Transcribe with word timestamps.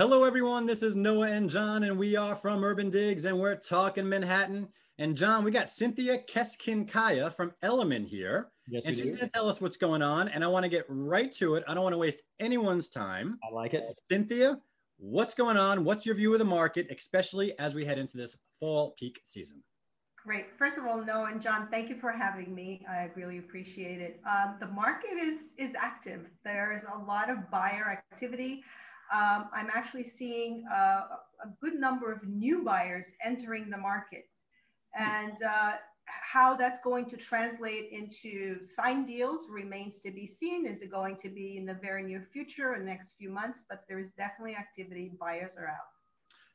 Hello, 0.00 0.24
everyone. 0.24 0.64
This 0.64 0.82
is 0.82 0.96
Noah 0.96 1.26
and 1.26 1.50
John, 1.50 1.82
and 1.82 1.98
we 1.98 2.16
are 2.16 2.34
from 2.34 2.64
Urban 2.64 2.88
Digs, 2.88 3.26
and 3.26 3.38
we're 3.38 3.54
talking 3.54 4.08
Manhattan. 4.08 4.68
And 4.96 5.14
John, 5.14 5.44
we 5.44 5.50
got 5.50 5.68
Cynthia 5.68 6.22
Keskinkaya 6.22 7.34
from 7.34 7.52
Elliman 7.62 8.06
here. 8.06 8.48
Yes, 8.66 8.86
and 8.86 8.96
we 8.96 9.02
she's 9.02 9.10
going 9.10 9.20
to 9.20 9.28
tell 9.28 9.46
us 9.46 9.60
what's 9.60 9.76
going 9.76 10.00
on. 10.00 10.28
And 10.28 10.42
I 10.42 10.46
want 10.46 10.62
to 10.64 10.70
get 10.70 10.86
right 10.88 11.30
to 11.34 11.56
it. 11.56 11.64
I 11.68 11.74
don't 11.74 11.82
want 11.82 11.92
to 11.92 11.98
waste 11.98 12.22
anyone's 12.38 12.88
time. 12.88 13.38
I 13.44 13.52
like 13.52 13.74
it. 13.74 13.82
Cynthia, 14.10 14.58
what's 14.96 15.34
going 15.34 15.58
on? 15.58 15.84
What's 15.84 16.06
your 16.06 16.14
view 16.14 16.32
of 16.32 16.38
the 16.38 16.46
market, 16.46 16.86
especially 16.90 17.58
as 17.58 17.74
we 17.74 17.84
head 17.84 17.98
into 17.98 18.16
this 18.16 18.38
fall 18.58 18.94
peak 18.98 19.20
season? 19.24 19.62
Great. 20.24 20.46
First 20.56 20.78
of 20.78 20.86
all, 20.86 21.04
Noah 21.04 21.28
and 21.30 21.42
John, 21.42 21.68
thank 21.70 21.90
you 21.90 21.96
for 21.96 22.10
having 22.10 22.54
me. 22.54 22.86
I 22.88 23.10
really 23.16 23.36
appreciate 23.36 24.00
it. 24.00 24.22
Um, 24.26 24.54
the 24.60 24.68
market 24.68 25.18
is 25.20 25.52
is 25.58 25.74
active. 25.74 26.26
There's 26.42 26.84
a 26.84 26.98
lot 27.06 27.28
of 27.28 27.50
buyer 27.50 28.00
activity. 28.10 28.64
Um, 29.12 29.48
I'm 29.52 29.68
actually 29.74 30.04
seeing 30.04 30.64
uh, 30.72 31.02
a 31.44 31.48
good 31.60 31.74
number 31.74 32.12
of 32.12 32.26
new 32.26 32.62
buyers 32.62 33.06
entering 33.24 33.68
the 33.70 33.76
market, 33.76 34.28
and 34.98 35.42
uh, 35.42 35.72
how 36.06 36.56
that's 36.56 36.78
going 36.80 37.06
to 37.06 37.16
translate 37.16 37.90
into 37.92 38.62
signed 38.64 39.06
deals 39.06 39.46
remains 39.50 40.00
to 40.00 40.10
be 40.10 40.26
seen. 40.26 40.66
Is 40.66 40.82
it 40.82 40.90
going 40.90 41.16
to 41.16 41.28
be 41.28 41.56
in 41.56 41.64
the 41.66 41.74
very 41.74 42.02
near 42.02 42.26
future, 42.32 42.72
or 42.72 42.78
next 42.78 43.12
few 43.18 43.30
months? 43.30 43.62
But 43.68 43.84
there 43.88 43.98
is 43.98 44.10
definitely 44.12 44.54
activity. 44.54 45.12
Buyers 45.18 45.54
are 45.58 45.68
out. 45.68 45.90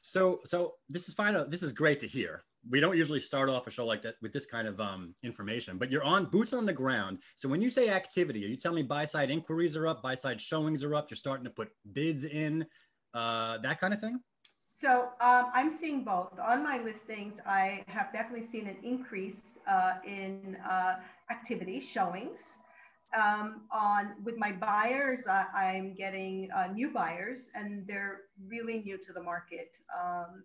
So, 0.01 0.41
so 0.45 0.75
this 0.87 1.07
is 1.07 1.13
fine. 1.13 1.49
This 1.49 1.63
is 1.63 1.73
great 1.73 1.99
to 2.01 2.07
hear. 2.07 2.43
We 2.69 2.79
don't 2.79 2.97
usually 2.97 3.19
start 3.19 3.49
off 3.49 3.67
a 3.67 3.71
show 3.71 3.85
like 3.85 4.01
that 4.03 4.15
with 4.21 4.33
this 4.33 4.45
kind 4.45 4.67
of 4.67 4.79
um, 4.79 5.13
information, 5.23 5.77
but 5.77 5.91
you're 5.91 6.03
on 6.03 6.25
boots 6.25 6.53
on 6.53 6.65
the 6.65 6.73
ground. 6.73 7.19
So 7.35 7.47
when 7.47 7.61
you 7.61 7.69
say 7.69 7.89
activity, 7.89 8.43
are 8.45 8.47
you 8.47 8.57
telling 8.57 8.77
me 8.77 8.83
buy 8.83 9.05
side 9.05 9.29
inquiries 9.29 9.75
are 9.75 9.87
up, 9.87 10.01
buy 10.01 10.15
side 10.15 10.41
showings 10.41 10.83
are 10.83 10.95
up? 10.95 11.11
You're 11.11 11.17
starting 11.17 11.43
to 11.45 11.51
put 11.51 11.69
bids 11.91 12.23
in, 12.23 12.65
uh, 13.13 13.59
that 13.59 13.79
kind 13.79 13.93
of 13.93 13.99
thing. 13.99 14.19
So 14.65 15.09
um, 15.21 15.45
I'm 15.53 15.69
seeing 15.69 16.03
both. 16.03 16.37
On 16.37 16.61
my 16.61 16.81
listings, 16.83 17.39
I 17.47 17.83
have 17.87 18.11
definitely 18.11 18.45
seen 18.45 18.67
an 18.67 18.75
increase 18.83 19.57
uh, 19.67 19.93
in 20.05 20.57
uh, 20.69 20.95
activity 21.31 21.79
showings. 21.79 22.57
Um, 23.15 23.61
on 23.71 24.15
with 24.25 24.37
my 24.37 24.51
buyers, 24.51 25.25
uh, 25.27 25.45
I'm 25.55 25.93
getting 25.93 26.49
uh, 26.51 26.67
new 26.73 26.89
buyers, 26.89 27.49
and 27.55 27.87
they're 27.87 28.23
really 28.45 28.81
new 28.81 28.97
to 28.97 29.13
the 29.13 29.23
market. 29.23 29.77
Um, 29.97 30.43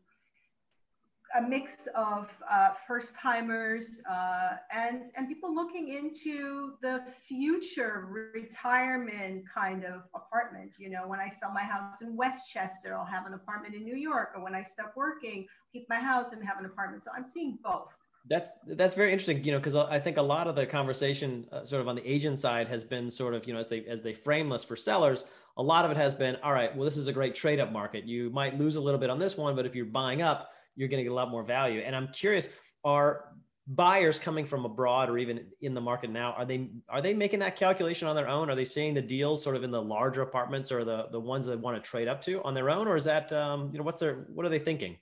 a 1.37 1.43
mix 1.43 1.89
of 1.95 2.29
uh, 2.51 2.71
first 2.87 3.15
timers 3.15 4.01
uh, 4.11 4.57
and 4.73 5.11
and 5.17 5.29
people 5.29 5.55
looking 5.55 5.89
into 5.89 6.75
the 6.83 7.03
future 7.27 8.31
retirement 8.35 9.45
kind 9.53 9.85
of 9.85 10.03
apartment. 10.15 10.75
You 10.79 10.91
know, 10.91 11.07
when 11.07 11.21
I 11.21 11.29
sell 11.29 11.53
my 11.53 11.63
house 11.63 12.03
in 12.03 12.17
Westchester, 12.17 12.97
I'll 12.97 13.05
have 13.05 13.27
an 13.27 13.35
apartment 13.35 13.75
in 13.75 13.85
New 13.85 13.97
York, 13.97 14.33
or 14.35 14.43
when 14.43 14.55
I 14.55 14.63
stop 14.63 14.93
working, 14.97 15.47
keep 15.73 15.89
my 15.89 15.97
house 15.97 16.33
and 16.33 16.45
have 16.45 16.59
an 16.59 16.65
apartment. 16.65 17.03
So 17.03 17.11
I'm 17.15 17.25
seeing 17.25 17.59
both. 17.63 17.95
That's 18.29 18.51
that's 18.67 18.95
very 18.95 19.13
interesting, 19.13 19.43
you 19.45 19.53
know, 19.53 19.59
because 19.59 19.77
I 19.77 19.99
think 19.99 20.19
a 20.19 20.23
lot 20.23 20.47
of 20.47 20.55
the 20.55 20.67
conversation, 20.67 21.47
uh, 21.53 21.65
sort 21.65 21.81
of 21.81 21.89
on 21.89 21.97
the 21.97 22.07
agent 22.07 22.39
side, 22.39 22.69
has 22.69 22.85
been 22.85 23.11
sort 23.11 23.35
of, 23.35 23.47
you 23.47 23.55
know, 23.55 23.61
as 23.61 23.69
they 23.69 23.85
as 23.87 24.03
they 24.03 24.13
frame 24.13 24.49
this 24.51 24.63
for 24.63 24.77
sellers, 24.77 25.27
a 25.57 25.63
lot 25.63 25.85
of 25.85 25.91
it 25.91 25.97
has 25.97 26.15
been, 26.15 26.37
all 26.43 26.53
right, 26.53 26.75
well, 26.77 26.85
this 26.85 26.97
is 26.97 27.09
a 27.09 27.13
great 27.13 27.35
trade 27.35 27.61
up 27.61 27.73
market. 27.73 28.05
You 28.05 28.31
might 28.31 28.59
lose 28.59 28.77
a 28.77 28.81
little 28.81 29.01
bit 29.01 29.11
on 29.11 29.19
this 29.19 29.37
one, 29.37 29.57
but 29.57 29.65
if 29.65 29.75
you're 29.75 29.87
buying 29.87 30.23
up, 30.23 30.51
you're 30.77 30.89
going 30.89 30.99
to 30.99 31.05
get 31.05 31.13
a 31.13 31.15
lot 31.15 31.31
more 31.31 31.43
value. 31.43 31.81
And 31.81 31.95
I'm 31.95 32.09
curious, 32.09 32.49
are 32.85 33.25
buyers 33.67 34.19
coming 34.19 34.45
from 34.45 34.65
abroad 34.65 35.09
or 35.09 35.17
even 35.17 35.47
in 35.61 35.75
the 35.75 35.81
market 35.81 36.11
now 36.11 36.33
are 36.33 36.45
they 36.45 36.69
are 36.89 37.01
they 37.01 37.15
making 37.15 37.39
that 37.39 37.55
calculation 37.55 38.09
on 38.09 38.17
their 38.17 38.29
own? 38.29 38.51
Are 38.51 38.57
they 38.57 38.65
seeing 38.65 38.95
the 38.95 39.03
deals 39.03 39.43
sort 39.43 39.55
of 39.55 39.63
in 39.63 39.71
the 39.71 39.81
larger 39.81 40.23
apartments 40.23 40.73
or 40.73 40.85
the 40.85 41.07
the 41.13 41.21
ones 41.21 41.47
that 41.47 41.59
want 41.59 41.83
to 41.83 41.89
trade 41.89 42.09
up 42.09 42.21
to 42.23 42.43
on 42.43 42.55
their 42.55 42.71
own? 42.71 42.89
Or 42.89 42.97
is 42.97 43.05
that 43.05 43.33
um, 43.33 43.71
you 43.73 43.79
know 43.79 43.85
what's 43.85 44.01
their 44.01 44.27
what 44.35 44.45
are 44.45 44.49
they 44.49 44.59
thinking? 44.59 44.97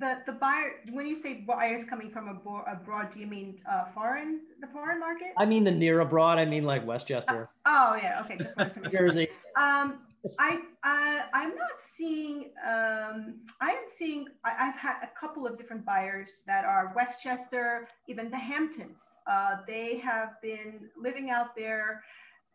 The 0.00 0.18
the 0.26 0.32
buyer 0.32 0.80
when 0.90 1.06
you 1.06 1.14
say 1.14 1.44
buyers 1.46 1.84
coming 1.84 2.10
from 2.10 2.28
abroad, 2.28 2.64
abroad 2.66 3.12
do 3.12 3.20
you 3.20 3.26
mean 3.26 3.60
uh, 3.70 3.84
foreign 3.94 4.40
the 4.60 4.66
foreign 4.66 4.98
market? 4.98 5.28
I 5.36 5.44
mean 5.44 5.62
the 5.62 5.70
near 5.70 6.00
abroad 6.00 6.38
i 6.38 6.44
mean 6.44 6.64
like 6.64 6.84
westchester. 6.86 7.48
Uh, 7.64 7.90
oh 7.92 7.96
yeah 7.96 8.22
okay 8.24 8.38
just 8.38 8.56
wanted 8.56 8.74
to 8.74 8.80
make 8.80 8.92
jersey. 8.92 9.28
Um 9.56 10.00
I 10.38 10.60
uh, 10.82 11.26
I'm 11.32 11.54
not 11.56 11.80
seeing. 11.80 12.50
Um, 12.66 13.40
I 13.60 13.70
am 13.70 13.84
seeing. 13.96 14.28
I, 14.44 14.50
have 14.50 14.76
had 14.76 14.96
a 15.02 15.08
couple 15.18 15.46
of 15.46 15.56
different 15.56 15.84
buyers 15.84 16.42
that 16.46 16.64
are 16.64 16.92
Westchester, 16.94 17.88
even 18.06 18.30
the 18.30 18.36
Hamptons. 18.36 19.00
Uh, 19.26 19.56
they 19.66 19.96
have 19.98 20.40
been 20.42 20.90
living 20.96 21.30
out 21.30 21.56
there, 21.56 22.02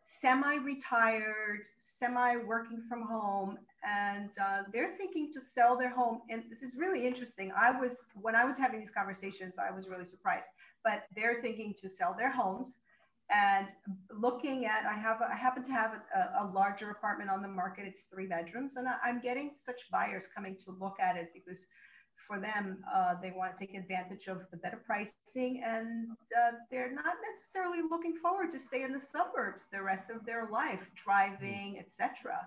semi-retired, 0.04 1.66
semi-working 1.78 2.82
from 2.88 3.02
home, 3.02 3.58
and 3.84 4.30
uh, 4.40 4.62
they're 4.72 4.96
thinking 4.96 5.32
to 5.32 5.40
sell 5.40 5.76
their 5.76 5.90
home. 5.90 6.22
And 6.30 6.44
this 6.48 6.62
is 6.62 6.76
really 6.76 7.04
interesting. 7.04 7.52
I 7.58 7.72
was 7.72 8.06
when 8.14 8.36
I 8.36 8.44
was 8.44 8.56
having 8.56 8.78
these 8.78 8.92
conversations, 8.92 9.56
I 9.58 9.74
was 9.74 9.88
really 9.88 10.04
surprised. 10.04 10.48
But 10.84 11.06
they're 11.16 11.40
thinking 11.42 11.74
to 11.80 11.88
sell 11.88 12.14
their 12.16 12.30
homes 12.30 12.74
and 13.30 13.68
looking 14.16 14.66
at 14.66 14.86
i 14.86 14.94
have 14.94 15.20
i 15.20 15.34
happen 15.34 15.62
to 15.62 15.72
have 15.72 15.92
a, 16.14 16.44
a, 16.44 16.50
larger 16.52 16.90
apartment 16.90 17.28
on 17.28 17.42
the 17.42 17.48
market. 17.48 17.84
It's 17.86 18.02
three 18.02 18.26
bedrooms 18.26 18.76
and 18.76 18.86
I, 18.88 19.08
am 19.08 19.20
getting 19.20 19.50
such 19.52 19.90
buyers 19.90 20.28
coming 20.32 20.56
to 20.64 20.76
look 20.80 20.96
at 21.00 21.16
it 21.16 21.30
because 21.34 21.66
for 22.28 22.40
them 22.40 22.78
uh, 22.92 23.14
they 23.20 23.32
want 23.32 23.56
to 23.56 23.66
take 23.66 23.74
advantage 23.74 24.26
of 24.28 24.42
the 24.50 24.56
better 24.56 24.80
pricing 24.84 25.62
and 25.64 26.08
uh, 26.36 26.52
they're 26.70 26.92
not 26.92 27.16
necessarily 27.32 27.82
looking 27.88 28.16
forward 28.16 28.50
to 28.52 28.60
stay 28.60 28.82
in 28.82 28.92
the 28.92 29.00
suburbs 29.00 29.66
the 29.72 29.82
rest 29.82 30.10
of 30.10 30.24
their 30.24 30.48
life 30.50 30.88
driving 30.94 31.78
etc 31.78 32.38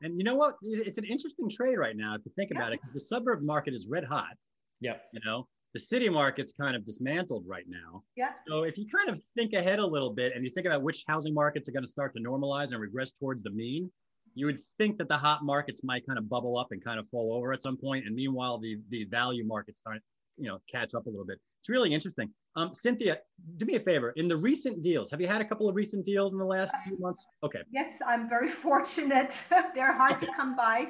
and 0.00 0.16
you 0.16 0.22
know 0.22 0.36
what? 0.36 0.54
It's 0.62 0.98
an 0.98 1.04
interesting 1.04 1.50
trade 1.50 1.76
right 1.76 1.96
now 1.96 2.14
if 2.14 2.20
you 2.24 2.30
think 2.36 2.52
about 2.52 2.72
it 2.72 2.78
because 2.80 2.92
the 2.92 3.00
suburb 3.00 3.42
market 3.42 3.74
is 3.74 3.88
red 3.88 4.04
hot. 4.04 4.36
Yeah 4.80 4.96
you 5.12 5.20
know 5.24 5.48
the 5.74 5.80
city 5.80 6.08
market's 6.08 6.52
kind 6.52 6.74
of 6.74 6.84
dismantled 6.84 7.44
right 7.46 7.66
now. 7.68 8.02
Yeah. 8.16 8.32
So 8.46 8.62
if 8.62 8.78
you 8.78 8.86
kind 8.94 9.10
of 9.10 9.22
think 9.36 9.52
ahead 9.52 9.78
a 9.78 9.86
little 9.86 10.12
bit 10.12 10.34
and 10.34 10.44
you 10.44 10.50
think 10.50 10.66
about 10.66 10.82
which 10.82 11.04
housing 11.06 11.34
markets 11.34 11.68
are 11.68 11.72
going 11.72 11.84
to 11.84 11.90
start 11.90 12.14
to 12.16 12.22
normalize 12.22 12.72
and 12.72 12.80
regress 12.80 13.12
towards 13.12 13.42
the 13.42 13.50
mean, 13.50 13.90
you 14.34 14.46
would 14.46 14.58
think 14.78 14.98
that 14.98 15.08
the 15.08 15.16
hot 15.16 15.44
markets 15.44 15.82
might 15.84 16.06
kind 16.06 16.18
of 16.18 16.28
bubble 16.28 16.58
up 16.58 16.68
and 16.70 16.82
kind 16.82 16.98
of 16.98 17.08
fall 17.08 17.34
over 17.34 17.52
at 17.52 17.62
some 17.62 17.76
point. 17.76 18.06
And 18.06 18.14
meanwhile, 18.14 18.58
the 18.58 18.78
the 18.90 19.04
value 19.04 19.44
markets 19.44 19.80
start, 19.80 20.00
you 20.36 20.48
know, 20.48 20.58
catch 20.70 20.94
up 20.94 21.06
a 21.06 21.10
little 21.10 21.26
bit. 21.26 21.38
It's 21.60 21.68
really 21.68 21.92
interesting. 21.92 22.30
Um, 22.56 22.74
Cynthia, 22.74 23.18
do 23.56 23.66
me 23.66 23.74
a 23.74 23.80
favor. 23.80 24.12
In 24.16 24.28
the 24.28 24.36
recent 24.36 24.82
deals, 24.82 25.10
have 25.10 25.20
you 25.20 25.26
had 25.26 25.40
a 25.40 25.44
couple 25.44 25.68
of 25.68 25.74
recent 25.74 26.06
deals 26.06 26.32
in 26.32 26.38
the 26.38 26.44
last 26.44 26.74
few 26.86 26.98
months? 26.98 27.26
Okay. 27.42 27.60
Yes, 27.70 28.00
I'm 28.06 28.28
very 28.28 28.48
fortunate. 28.66 29.36
They're 29.74 29.92
hard 29.92 30.14
okay. 30.14 30.26
to 30.26 30.32
come 30.32 30.56
by. 30.56 30.88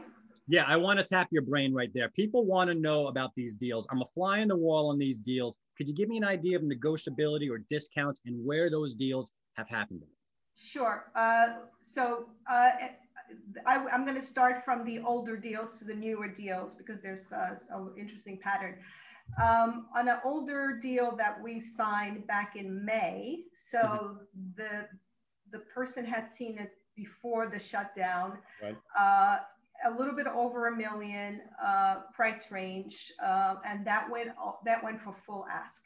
Yeah, 0.50 0.64
I 0.66 0.76
want 0.76 0.98
to 0.98 1.04
tap 1.04 1.28
your 1.30 1.42
brain 1.42 1.74
right 1.74 1.90
there. 1.94 2.08
People 2.08 2.46
want 2.46 2.68
to 2.68 2.74
know 2.74 3.08
about 3.08 3.32
these 3.36 3.54
deals. 3.54 3.86
I'm 3.90 4.00
a 4.00 4.06
fly 4.14 4.38
in 4.38 4.48
the 4.48 4.56
wall 4.56 4.88
on 4.88 4.98
these 4.98 5.18
deals. 5.18 5.58
Could 5.76 5.88
you 5.88 5.94
give 5.94 6.08
me 6.08 6.16
an 6.16 6.24
idea 6.24 6.56
of 6.56 6.62
negotiability 6.62 7.50
or 7.50 7.58
discounts 7.70 8.20
and 8.24 8.44
where 8.46 8.70
those 8.70 8.94
deals 8.94 9.30
have 9.56 9.68
happened? 9.68 10.02
Sure. 10.56 11.10
Uh, 11.14 11.58
so 11.82 12.30
uh, 12.50 12.70
I, 13.66 13.86
am 13.92 14.04
going 14.04 14.16
to 14.16 14.22
start 14.22 14.64
from 14.64 14.84
the 14.84 15.00
older 15.00 15.36
deals 15.36 15.74
to 15.74 15.84
the 15.84 15.94
newer 15.94 16.28
deals 16.28 16.74
because 16.74 17.02
there's 17.02 17.30
uh, 17.30 17.54
an 17.70 17.90
interesting 17.98 18.38
pattern. 18.38 18.76
Um, 19.42 19.88
on 19.94 20.08
an 20.08 20.18
older 20.24 20.78
deal 20.80 21.14
that 21.16 21.40
we 21.42 21.60
signed 21.60 22.26
back 22.26 22.56
in 22.56 22.82
May, 22.82 23.42
so 23.54 23.78
mm-hmm. 23.78 24.16
the 24.56 24.88
the 25.52 25.58
person 25.74 26.04
had 26.04 26.32
seen 26.32 26.56
it 26.56 26.72
before 26.96 27.46
the 27.46 27.58
shutdown. 27.58 28.38
Right. 28.62 28.76
Uh, 28.98 29.38
a 29.86 29.90
little 29.90 30.14
bit 30.14 30.26
over 30.26 30.66
a 30.66 30.76
million 30.76 31.40
uh, 31.64 31.96
price 32.14 32.50
range, 32.50 33.12
uh, 33.24 33.56
and 33.66 33.86
that 33.86 34.10
went 34.10 34.30
that 34.64 34.82
went 34.82 35.00
for 35.00 35.14
full 35.26 35.46
ask. 35.50 35.82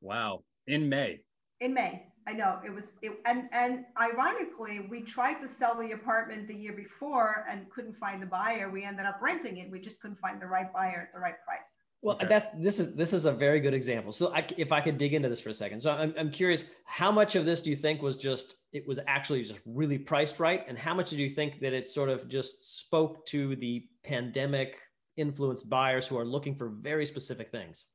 Wow! 0.00 0.42
In 0.66 0.88
May. 0.88 1.20
In 1.60 1.72
May, 1.72 2.06
I 2.26 2.32
know 2.32 2.60
it 2.64 2.70
was 2.70 2.92
it, 3.02 3.12
and 3.26 3.48
and 3.52 3.84
ironically, 3.98 4.80
we 4.90 5.02
tried 5.02 5.40
to 5.40 5.48
sell 5.48 5.74
the 5.80 5.92
apartment 5.92 6.48
the 6.48 6.54
year 6.54 6.72
before 6.72 7.46
and 7.50 7.70
couldn't 7.70 7.96
find 7.96 8.20
the 8.20 8.26
buyer. 8.26 8.70
We 8.70 8.84
ended 8.84 9.06
up 9.06 9.18
renting 9.20 9.58
it. 9.58 9.70
We 9.70 9.80
just 9.80 10.00
couldn't 10.00 10.18
find 10.18 10.40
the 10.40 10.46
right 10.46 10.72
buyer 10.72 11.08
at 11.08 11.14
the 11.14 11.20
right 11.20 11.42
price. 11.44 11.74
Well, 12.04 12.18
that's 12.28 12.48
this 12.58 12.80
is 12.80 12.94
this 12.94 13.14
is 13.14 13.24
a 13.24 13.32
very 13.32 13.60
good 13.60 13.72
example. 13.72 14.12
So, 14.12 14.30
I, 14.34 14.44
if 14.58 14.72
I 14.72 14.82
could 14.82 14.98
dig 14.98 15.14
into 15.14 15.30
this 15.30 15.40
for 15.40 15.48
a 15.48 15.54
second, 15.54 15.80
so 15.80 15.90
I'm 15.90 16.14
I'm 16.18 16.30
curious, 16.30 16.66
how 16.84 17.10
much 17.10 17.34
of 17.34 17.46
this 17.46 17.62
do 17.62 17.70
you 17.70 17.76
think 17.76 18.02
was 18.02 18.18
just 18.18 18.56
it 18.74 18.86
was 18.86 19.00
actually 19.06 19.42
just 19.42 19.60
really 19.64 19.96
priced 19.96 20.38
right, 20.38 20.62
and 20.68 20.76
how 20.76 20.92
much 20.92 21.08
do 21.10 21.16
you 21.16 21.30
think 21.30 21.60
that 21.60 21.72
it 21.72 21.88
sort 21.88 22.10
of 22.10 22.28
just 22.28 22.78
spoke 22.80 23.24
to 23.28 23.56
the 23.56 23.88
pandemic 24.04 24.76
influenced 25.16 25.70
buyers 25.70 26.06
who 26.06 26.18
are 26.18 26.26
looking 26.26 26.54
for 26.54 26.68
very 26.68 27.06
specific 27.06 27.50
things? 27.50 27.86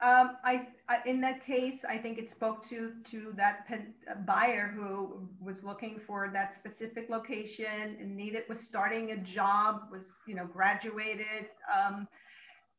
Um, 0.00 0.38
I, 0.42 0.68
I, 0.88 1.00
in 1.04 1.20
that 1.20 1.44
case, 1.44 1.84
I 1.86 1.98
think 1.98 2.16
it 2.16 2.30
spoke 2.30 2.66
to 2.68 2.92
to 3.10 3.34
that 3.36 3.66
pen, 3.66 3.92
buyer 4.24 4.66
who 4.74 5.28
was 5.40 5.62
looking 5.62 6.00
for 6.06 6.30
that 6.32 6.54
specific 6.54 7.10
location 7.10 7.98
and 8.00 8.16
needed 8.16 8.44
was 8.48 8.60
starting 8.60 9.10
a 9.10 9.18
job, 9.18 9.88
was 9.92 10.14
you 10.26 10.34
know 10.34 10.46
graduated. 10.46 11.50
Um, 11.70 11.94
uh, 11.94 12.00
uh, 12.00 12.04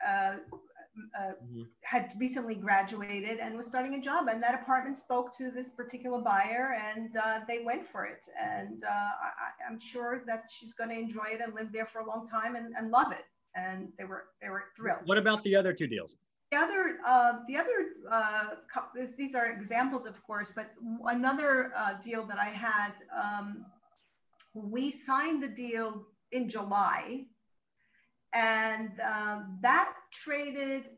mm-hmm. 0.05 1.63
had 1.81 2.13
recently 2.17 2.55
graduated 2.55 3.39
and 3.39 3.55
was 3.55 3.65
starting 3.65 3.95
a 3.95 4.01
job. 4.01 4.27
And 4.27 4.41
that 4.41 4.55
apartment 4.61 4.97
spoke 4.97 5.35
to 5.37 5.51
this 5.51 5.69
particular 5.69 6.19
buyer, 6.21 6.75
and 6.75 7.15
uh, 7.17 7.39
they 7.47 7.59
went 7.63 7.87
for 7.87 8.05
it. 8.05 8.25
And 8.41 8.83
uh, 8.83 8.87
I, 8.89 9.69
am 9.69 9.79
sure 9.79 10.23
that 10.25 10.49
she's 10.49 10.73
going 10.73 10.89
to 10.89 10.95
enjoy 10.95 11.27
it 11.33 11.41
and 11.41 11.53
live 11.53 11.71
there 11.71 11.85
for 11.85 11.99
a 11.99 12.07
long 12.07 12.27
time 12.27 12.55
and, 12.55 12.73
and 12.77 12.91
love 12.91 13.11
it. 13.11 13.25
And 13.55 13.89
they 13.97 14.05
were 14.05 14.25
they 14.41 14.49
were 14.49 14.65
thrilled. 14.75 15.01
What 15.05 15.17
about 15.17 15.43
the 15.43 15.55
other 15.55 15.73
two 15.73 15.87
deals? 15.87 16.15
The 16.51 16.57
other, 16.57 16.97
uh, 17.05 17.33
the 17.45 17.57
other, 17.57 17.87
uh, 18.09 18.45
these 19.17 19.35
are 19.35 19.47
examples, 19.47 20.05
of 20.05 20.21
course, 20.23 20.49
but 20.55 20.71
another 21.05 21.73
uh, 21.75 21.95
deal 22.01 22.25
that 22.25 22.39
I 22.39 22.45
had, 22.45 22.93
um, 23.13 23.65
we 24.53 24.89
signed 24.91 25.43
the 25.43 25.49
deal 25.49 26.05
in 26.31 26.47
July, 26.47 27.25
and 28.37 28.91
um, 29.01 29.57
that 29.61 29.93
traded 30.11 30.91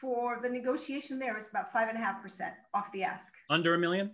for 0.00 0.40
the 0.42 0.48
negotiation 0.48 1.18
there 1.18 1.34
was 1.34 1.48
about 1.48 1.70
five 1.70 1.88
and 1.88 1.98
a 1.98 2.00
half 2.00 2.22
percent 2.22 2.54
off 2.72 2.90
the 2.92 3.02
ask. 3.02 3.34
Under 3.50 3.74
a 3.74 3.78
million? 3.78 4.12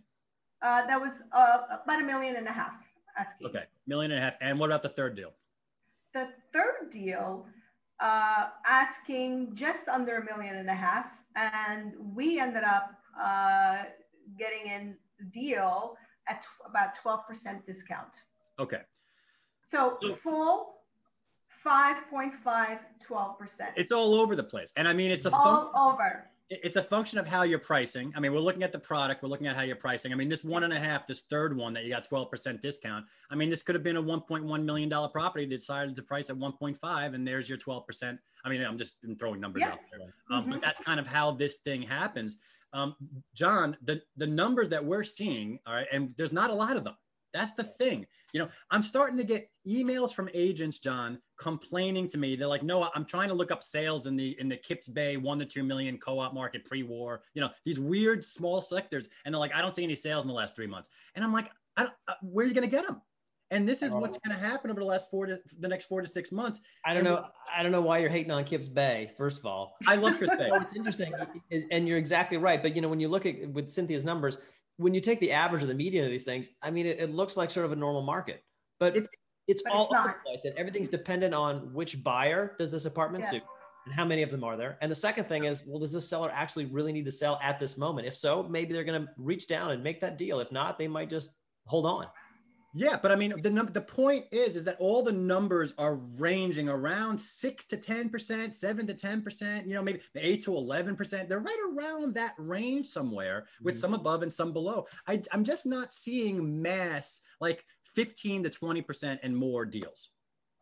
Uh, 0.62 0.87
that 0.87 1.00
was 1.00 1.23
uh, 1.32 1.58
about 1.84 2.02
a 2.02 2.05
million 2.05 2.37
and 2.37 2.46
a 2.46 2.52
half 2.52 2.75
asking. 3.17 3.46
Okay, 3.46 3.64
million 3.87 4.11
and 4.11 4.20
a 4.20 4.23
half. 4.25 4.34
And 4.40 4.58
what 4.58 4.67
about 4.67 4.82
the 4.82 4.88
third 4.88 5.14
deal? 5.14 5.32
The 6.12 6.29
third 6.52 6.90
deal, 6.90 7.46
uh, 8.00 8.46
asking 8.67 9.55
just 9.55 9.88
under 9.88 10.17
a 10.17 10.25
million 10.25 10.56
and 10.56 10.69
a 10.69 10.75
half, 10.75 11.06
and 11.37 11.94
we 12.14 12.40
ended 12.40 12.64
up 12.64 12.94
uh, 13.20 13.84
getting 14.37 14.67
in 14.67 14.96
the 15.19 15.25
deal 15.26 15.96
at 16.29 16.43
t- 16.43 16.49
about 16.69 16.96
12% 16.96 17.64
discount. 17.64 18.14
Okay. 18.58 18.81
So, 19.64 19.99
so 20.02 20.14
full 20.17 20.81
5.5, 21.64 22.78
12%. 23.08 23.60
It's 23.76 23.92
all 23.92 24.14
over 24.14 24.36
the 24.36 24.42
place. 24.42 24.72
And 24.76 24.88
I 24.88 24.92
mean, 24.92 25.10
it's 25.10 25.26
a 25.26 25.32
all 25.32 25.72
fun- 25.72 25.94
over. 25.94 26.28
It's 26.50 26.76
a 26.76 26.82
function 26.82 27.18
of 27.18 27.26
how 27.26 27.44
you're 27.44 27.58
pricing. 27.58 28.12
I 28.14 28.20
mean, 28.20 28.34
we're 28.34 28.40
looking 28.40 28.62
at 28.62 28.72
the 28.72 28.78
product, 28.78 29.22
we're 29.22 29.30
looking 29.30 29.46
at 29.46 29.56
how 29.56 29.62
you're 29.62 29.74
pricing. 29.74 30.12
I 30.12 30.16
mean, 30.16 30.28
this 30.28 30.44
one 30.44 30.64
and 30.64 30.72
a 30.72 30.78
half, 30.78 31.06
this 31.06 31.22
third 31.22 31.56
one 31.56 31.72
that 31.72 31.84
you 31.84 31.90
got 31.90 32.06
12% 32.06 32.60
discount. 32.60 33.06
I 33.30 33.36
mean, 33.36 33.48
this 33.48 33.62
could 33.62 33.74
have 33.74 33.82
been 33.82 33.96
a 33.96 34.02
$1.1 34.02 34.64
million 34.64 34.90
property 34.90 35.46
that 35.46 35.58
decided 35.58 35.96
to 35.96 36.02
price 36.02 36.28
at 36.28 36.36
1.5, 36.36 37.14
and 37.14 37.26
there's 37.26 37.48
your 37.48 37.56
12%. 37.56 38.18
I 38.44 38.48
mean, 38.50 38.62
I'm 38.62 38.76
just 38.76 38.96
throwing 39.18 39.40
numbers 39.40 39.60
yeah. 39.60 39.72
out 39.72 39.78
there. 39.90 40.14
Um, 40.30 40.42
mm-hmm. 40.42 40.52
But 40.52 40.60
that's 40.60 40.80
kind 40.80 41.00
of 41.00 41.06
how 41.06 41.30
this 41.30 41.56
thing 41.56 41.80
happens. 41.80 42.36
Um, 42.74 42.96
John, 43.34 43.78
the, 43.82 44.02
the 44.18 44.26
numbers 44.26 44.68
that 44.70 44.84
we're 44.84 45.04
seeing, 45.04 45.58
all 45.66 45.74
right, 45.74 45.86
and 45.90 46.12
there's 46.18 46.34
not 46.34 46.50
a 46.50 46.54
lot 46.54 46.76
of 46.76 46.84
them. 46.84 46.96
That's 47.32 47.55
the 47.55 47.64
thing. 47.64 48.06
You 48.32 48.40
know, 48.40 48.49
I'm 48.70 48.82
starting 48.82 49.19
to 49.19 49.25
get 49.25 49.50
emails 49.67 50.14
from 50.14 50.29
agents, 50.32 50.79
John, 50.79 51.19
complaining 51.38 52.06
to 52.08 52.19
me. 52.19 52.37
They're 52.37 52.46
like, 52.46 52.62
no, 52.62 52.88
I'm 52.94 53.05
trying 53.05 53.29
to 53.29 53.34
look 53.34 53.50
up 53.50 53.62
sales 53.62 54.06
in 54.06 54.17
the 54.17 54.38
in 54.40 54.49
the 54.49 54.56
Kips 54.56 54.88
Bay 54.88 55.17
one 55.17 55.38
to 55.38 55.44
two 55.44 55.62
million 55.62 55.99
co-op 55.99 56.32
market 56.34 56.64
pre-war. 56.64 57.23
You 57.34 57.43
know, 57.43 57.50
these 57.64 57.79
weird 57.79 58.25
small 58.25 58.62
sectors, 58.62 59.08
and 59.25 59.34
they're 59.34 59.40
like, 59.40 59.55
I 59.55 59.61
don't 59.61 59.75
see 59.75 59.84
any 59.84 59.94
sales 59.94 60.25
in 60.25 60.29
the 60.29 60.34
last 60.34 60.56
three 60.56 60.67
months. 60.67 60.90
And 61.14 61.25
I'm 61.25 61.32
like, 61.32 61.50
I 61.76 61.88
uh, 62.08 62.14
where 62.23 62.44
are 62.44 62.49
you 62.49 62.55
going 62.55 62.69
to 62.69 62.75
get 62.75 62.87
them? 62.87 63.00
And 63.52 63.69
this 63.69 63.82
is 63.82 63.93
what's 63.93 64.17
going 64.17 64.34
to 64.34 64.43
happen 64.43 64.70
over 64.70 64.81
the 64.81 64.87
last 64.87 65.11
four 65.11 65.26
to 65.26 65.38
the 65.61 65.69
next 65.69 65.84
four 65.84 66.00
to 66.00 66.08
six 66.08 66.32
months. 66.32 66.61
I 66.87 66.94
don't 66.94 67.06
and 67.06 67.17
know. 67.17 67.26
I 67.55 67.62
don't 67.62 67.70
know 67.70 67.82
why 67.82 67.99
you're 67.99 68.08
hating 68.08 68.32
on 68.32 68.44
Kips 68.44 68.67
Bay. 68.67 69.12
First 69.19 69.38
of 69.40 69.44
all, 69.44 69.76
I 69.87 69.96
love 69.96 70.19
Kips 70.19 70.31
Bay. 70.38 70.49
What's 70.49 70.75
interesting 70.75 71.12
is, 71.50 71.67
and 71.70 71.87
you're 71.87 71.99
exactly 71.99 72.38
right. 72.38 72.62
But 72.62 72.75
you 72.75 72.81
know, 72.81 72.88
when 72.88 72.99
you 72.99 73.08
look 73.08 73.26
at 73.26 73.46
with 73.50 73.69
Cynthia's 73.69 74.06
numbers, 74.06 74.38
when 74.76 74.94
you 74.94 75.00
take 75.00 75.20
the 75.20 75.32
average 75.32 75.62
of 75.62 75.69
the 75.69 75.74
median 75.74 76.04
of 76.04 76.10
these 76.10 76.24
things, 76.24 76.50
I 76.62 76.70
mean, 76.70 76.86
it, 76.86 76.98
it 76.98 77.14
looks 77.14 77.36
like 77.36 77.50
sort 77.50 77.66
of 77.66 77.72
a 77.72 77.76
normal 77.76 78.02
market, 78.02 78.42
but 78.80 78.96
it's, 78.96 79.08
it's 79.48 79.62
but 79.62 79.72
all 79.72 79.84
it's 79.84 79.94
over 79.94 80.08
the 80.08 80.30
place, 80.30 80.44
and 80.44 80.56
everything's 80.56 80.88
dependent 80.88 81.34
on 81.34 81.72
which 81.72 82.02
buyer 82.02 82.56
does 82.58 82.70
this 82.70 82.84
apartment 82.84 83.24
yeah. 83.24 83.30
suit 83.30 83.42
and 83.84 83.94
how 83.94 84.04
many 84.04 84.22
of 84.22 84.30
them 84.30 84.44
are 84.44 84.56
there. 84.56 84.78
And 84.80 84.90
the 84.90 84.96
second 84.96 85.24
thing 85.24 85.44
is, 85.44 85.64
well, 85.66 85.80
does 85.80 85.92
this 85.92 86.08
seller 86.08 86.30
actually 86.32 86.66
really 86.66 86.92
need 86.92 87.04
to 87.04 87.10
sell 87.10 87.40
at 87.42 87.58
this 87.58 87.76
moment? 87.76 88.06
If 88.06 88.16
so, 88.16 88.44
maybe 88.44 88.72
they're 88.72 88.84
going 88.84 89.02
to 89.02 89.08
reach 89.16 89.48
down 89.48 89.72
and 89.72 89.82
make 89.82 90.00
that 90.00 90.16
deal. 90.16 90.40
If 90.40 90.52
not, 90.52 90.78
they 90.78 90.88
might 90.88 91.10
just 91.10 91.34
hold 91.66 91.86
on. 91.86 92.06
Yeah, 92.74 92.98
but 93.00 93.12
I 93.12 93.16
mean, 93.16 93.34
the 93.42 93.50
number, 93.50 93.70
the 93.70 93.82
point 93.82 94.26
is, 94.30 94.56
is 94.56 94.64
that 94.64 94.76
all 94.78 95.02
the 95.02 95.12
numbers 95.12 95.74
are 95.76 95.96
ranging 96.19 96.69
around 96.69 97.20
six 97.20 97.66
to 97.66 97.76
ten 97.76 98.08
percent, 98.08 98.54
seven 98.54 98.86
to 98.86 98.94
ten 98.94 99.20
percent. 99.20 99.66
You 99.66 99.74
know, 99.74 99.82
maybe 99.82 100.00
eight 100.16 100.42
to 100.44 100.56
eleven 100.56 100.96
percent. 100.96 101.28
They're 101.28 101.40
right 101.40 101.58
around 101.70 102.14
that 102.14 102.34
range 102.38 102.86
somewhere, 102.86 103.46
with 103.62 103.74
mm-hmm. 103.74 103.80
some 103.80 103.94
above 103.94 104.22
and 104.22 104.32
some 104.32 104.52
below. 104.52 104.86
I, 105.06 105.22
I'm 105.32 105.44
just 105.44 105.66
not 105.66 105.92
seeing 105.92 106.62
mass 106.62 107.20
like 107.40 107.64
fifteen 107.94 108.42
to 108.44 108.50
twenty 108.50 108.80
percent 108.80 109.20
and 109.22 109.36
more 109.36 109.66
deals 109.66 110.10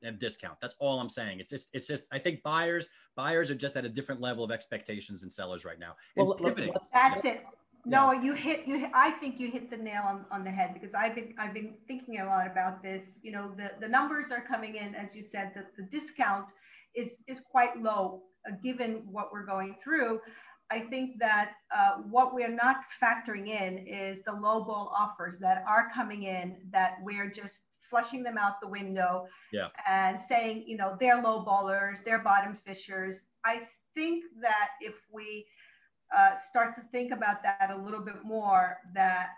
of 0.03 0.19
discount. 0.19 0.59
That's 0.61 0.75
all 0.81 0.99
I'm 0.99 1.11
saying. 1.11 1.39
It's 1.39 1.51
just, 1.51 1.69
it's 1.73 1.87
just. 1.87 2.07
I 2.11 2.19
think 2.19 2.43
buyers, 2.43 2.89
buyers 3.15 3.53
are 3.53 3.55
just 3.55 3.77
at 3.77 3.85
a 3.85 3.89
different 3.89 4.21
level 4.21 4.43
of 4.43 4.51
expectations 4.51 5.21
than 5.21 5.31
sellers 5.31 5.65
right 5.65 5.79
now. 5.79 5.95
well, 6.17 6.37
that's 6.93 7.25
it 7.25 7.45
no, 7.85 8.13
you 8.13 8.33
hit 8.33 8.67
you. 8.67 8.79
Hit, 8.79 8.91
I 8.95 9.11
think 9.13 9.41
you 9.41 9.51
hit 9.51 9.71
the 9.71 9.77
nail 9.77 10.03
on, 10.07 10.25
on 10.31 10.45
the 10.45 10.51
head 10.51 10.75
because 10.75 10.95
I've 10.95 11.15
been 11.15 11.35
I've 11.39 11.55
been 11.55 11.75
thinking 11.87 12.21
a 12.21 12.27
lot 12.27 12.47
about 12.47 12.83
this. 12.83 13.19
You 13.23 13.33
know, 13.33 13.53
the 13.57 13.73
the 13.81 13.89
numbers 13.89 14.31
are 14.31 14.41
coming 14.41 14.77
in 14.77 14.95
as 14.95 15.15
you 15.15 15.23
said. 15.23 15.53
that 15.55 15.77
the 15.77 15.85
discount 15.85 16.53
is 16.95 17.19
is 17.27 17.41
quite 17.41 17.81
low 17.81 18.23
uh, 18.49 18.53
given 18.63 19.03
what 19.11 19.33
we're 19.33 19.47
going 19.47 19.77
through. 19.83 20.21
I 20.71 20.81
think 20.81 21.19
that 21.19 21.53
uh, 21.77 21.97
what 22.09 22.33
we're 22.33 22.55
not 22.55 22.77
factoring 23.03 23.49
in 23.49 23.79
is 23.79 24.23
the 24.23 24.33
low 24.33 24.63
ball 24.63 24.95
offers 24.97 25.39
that 25.41 25.65
are 25.67 25.89
coming 25.93 26.25
in 26.25 26.57
that 26.71 26.99
we're 27.03 27.29
just 27.29 27.61
flushing 27.81 28.23
them 28.23 28.39
out 28.39 28.61
the 28.61 28.69
window 28.69 29.27
yeah. 29.53 29.67
and 29.89 30.19
saying, 30.19 30.65
you 30.67 30.77
know, 30.77 30.97
they're 31.01 31.21
low 31.21 31.45
ballers, 31.45 32.05
they're 32.05 32.23
bottom 32.23 32.57
fishers. 32.65 33.25
I 33.45 33.63
think 33.97 34.25
that 34.41 34.69
if 34.81 34.95
we 35.13 35.45
uh, 36.17 36.37
start 36.37 36.75
to 36.75 36.83
think 36.93 37.13
about 37.13 37.43
that 37.43 37.71
a 37.71 37.77
little 37.77 38.01
bit 38.01 38.25
more 38.25 38.79
that 38.95 39.31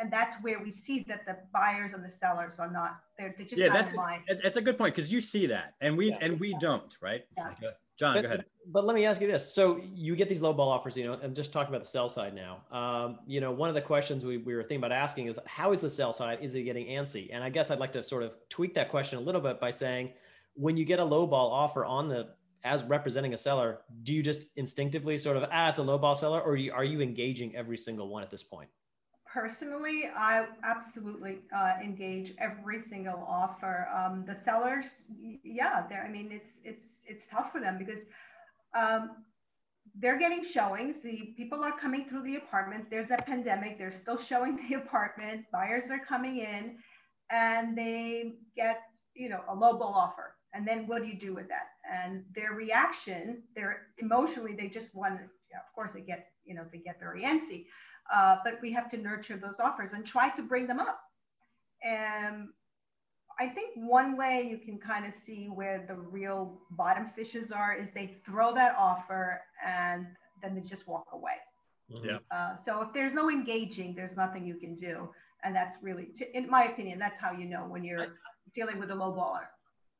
and 0.00 0.12
that's 0.12 0.36
where 0.42 0.62
we 0.62 0.70
see 0.70 1.04
that 1.08 1.26
the 1.26 1.36
buyers 1.52 1.92
and 1.92 2.04
the 2.04 2.10
sellers 2.10 2.58
are 2.58 2.70
not 2.70 3.00
they're, 3.18 3.34
they're 3.36 3.46
just 3.46 3.60
yeah 3.60 3.68
that's 3.68 3.92
a, 3.92 4.34
that's 4.42 4.56
a 4.56 4.62
good 4.62 4.78
point 4.78 4.94
because 4.94 5.12
you 5.12 5.20
see 5.20 5.46
that 5.46 5.74
and 5.80 5.96
we 5.96 6.10
yeah. 6.10 6.18
and 6.20 6.38
we 6.40 6.56
don't 6.60 6.96
right? 7.00 7.24
Yeah. 7.36 7.50
john 7.98 8.14
but, 8.14 8.22
go 8.22 8.28
ahead. 8.28 8.44
but 8.68 8.84
let 8.84 8.94
me 8.94 9.04
ask 9.04 9.20
you 9.20 9.26
this. 9.26 9.52
So 9.52 9.80
you 9.82 10.14
get 10.14 10.28
these 10.28 10.42
low 10.42 10.52
ball 10.52 10.68
offers 10.68 10.96
you 10.96 11.04
know 11.04 11.18
i'm 11.22 11.34
just 11.34 11.52
talking 11.52 11.70
about 11.70 11.82
the 11.82 11.90
sell 11.90 12.08
side 12.08 12.34
now. 12.34 12.62
Um, 12.70 13.18
you 13.26 13.40
know 13.40 13.50
one 13.50 13.68
of 13.68 13.74
the 13.74 13.82
questions 13.82 14.24
we, 14.24 14.38
we 14.38 14.54
were 14.54 14.62
thinking 14.62 14.78
about 14.78 14.92
asking 14.92 15.26
is 15.26 15.38
how 15.46 15.72
is 15.72 15.80
the 15.80 15.90
sell 15.90 16.12
side 16.12 16.38
is 16.42 16.54
it 16.54 16.62
getting 16.62 16.86
antsy? 16.86 17.28
And 17.32 17.42
i 17.42 17.50
guess 17.50 17.70
i'd 17.70 17.80
like 17.80 17.92
to 17.92 18.04
sort 18.04 18.22
of 18.22 18.36
tweak 18.48 18.74
that 18.74 18.88
question 18.88 19.18
a 19.18 19.22
little 19.22 19.40
bit 19.40 19.60
by 19.60 19.70
saying 19.70 20.10
when 20.54 20.76
you 20.76 20.84
get 20.84 20.98
a 20.98 21.04
low 21.04 21.26
ball 21.26 21.50
offer 21.52 21.84
on 21.84 22.08
the 22.08 22.28
as 22.64 22.84
representing 22.84 23.34
a 23.34 23.38
seller, 23.38 23.80
do 24.02 24.12
you 24.12 24.22
just 24.22 24.48
instinctively 24.56 25.16
sort 25.16 25.36
of, 25.36 25.48
ah, 25.52 25.68
it's 25.68 25.78
a 25.78 25.82
low 25.82 25.98
ball 25.98 26.14
seller, 26.14 26.40
or 26.40 26.58
are 26.74 26.84
you 26.84 27.00
engaging 27.00 27.54
every 27.54 27.76
single 27.76 28.08
one 28.08 28.22
at 28.22 28.30
this 28.30 28.42
point? 28.42 28.68
Personally, 29.26 30.10
I 30.16 30.46
absolutely 30.64 31.40
uh, 31.54 31.74
engage 31.82 32.34
every 32.38 32.80
single 32.80 33.24
offer. 33.28 33.86
Um, 33.94 34.24
the 34.26 34.34
sellers, 34.34 35.04
yeah, 35.44 35.84
they're, 35.88 36.02
I 36.02 36.08
mean, 36.08 36.30
it's 36.32 36.58
it's 36.64 37.00
it's 37.06 37.26
tough 37.26 37.52
for 37.52 37.60
them 37.60 37.76
because 37.78 38.06
um, 38.74 39.10
they're 39.94 40.18
getting 40.18 40.42
showings. 40.42 41.00
The 41.00 41.34
people 41.36 41.62
are 41.62 41.76
coming 41.78 42.06
through 42.06 42.22
the 42.22 42.36
apartments. 42.36 42.86
There's 42.88 43.10
a 43.10 43.18
pandemic. 43.18 43.76
They're 43.76 43.90
still 43.90 44.16
showing 44.16 44.56
the 44.68 44.76
apartment. 44.76 45.44
Buyers 45.52 45.90
are 45.90 45.98
coming 45.98 46.38
in, 46.38 46.78
and 47.30 47.76
they 47.76 48.36
get 48.56 48.80
you 49.14 49.28
know 49.28 49.42
a 49.48 49.54
low 49.54 49.78
ball 49.78 49.92
offer 49.92 50.37
and 50.54 50.66
then 50.66 50.86
what 50.86 51.02
do 51.02 51.08
you 51.08 51.18
do 51.18 51.34
with 51.34 51.48
that? 51.48 51.68
And 51.90 52.24
their 52.34 52.52
reaction 52.52 53.42
they're 53.54 53.82
emotionally 53.98 54.54
they 54.54 54.68
just 54.68 54.94
want 54.94 55.20
yeah, 55.50 55.58
of 55.58 55.74
course 55.74 55.92
they 55.92 56.00
get 56.00 56.28
you 56.44 56.54
know 56.54 56.64
they 56.72 56.78
get 56.78 57.00
very 57.00 57.22
antsy 57.22 57.66
uh, 58.12 58.36
but 58.44 58.58
we 58.62 58.72
have 58.72 58.90
to 58.90 58.96
nurture 58.96 59.36
those 59.36 59.60
offers 59.60 59.92
and 59.92 60.06
try 60.06 60.30
to 60.30 60.42
bring 60.42 60.66
them 60.66 60.80
up. 60.80 61.00
And 61.82 62.48
i 63.40 63.46
think 63.46 63.70
one 63.76 64.16
way 64.16 64.48
you 64.50 64.58
can 64.58 64.78
kind 64.78 65.06
of 65.06 65.14
see 65.14 65.46
where 65.46 65.84
the 65.86 65.94
real 65.94 66.60
bottom 66.72 67.08
fishes 67.14 67.52
are 67.52 67.72
is 67.72 67.90
they 67.92 68.08
throw 68.24 68.52
that 68.52 68.74
offer 68.76 69.40
and 69.64 70.06
then 70.42 70.56
they 70.56 70.60
just 70.60 70.88
walk 70.88 71.06
away. 71.12 71.38
Yeah. 71.88 72.18
Uh, 72.32 72.56
so 72.56 72.82
if 72.82 72.92
there's 72.92 73.14
no 73.14 73.30
engaging 73.30 73.94
there's 73.94 74.16
nothing 74.16 74.44
you 74.44 74.56
can 74.56 74.74
do. 74.74 75.08
And 75.44 75.54
that's 75.54 75.76
really 75.82 76.08
in 76.34 76.50
my 76.50 76.64
opinion 76.64 76.98
that's 76.98 77.20
how 77.20 77.30
you 77.30 77.44
know 77.44 77.64
when 77.68 77.84
you're 77.84 78.18
dealing 78.54 78.78
with 78.80 78.90
a 78.90 78.94
low 78.94 79.12
baller 79.12 79.46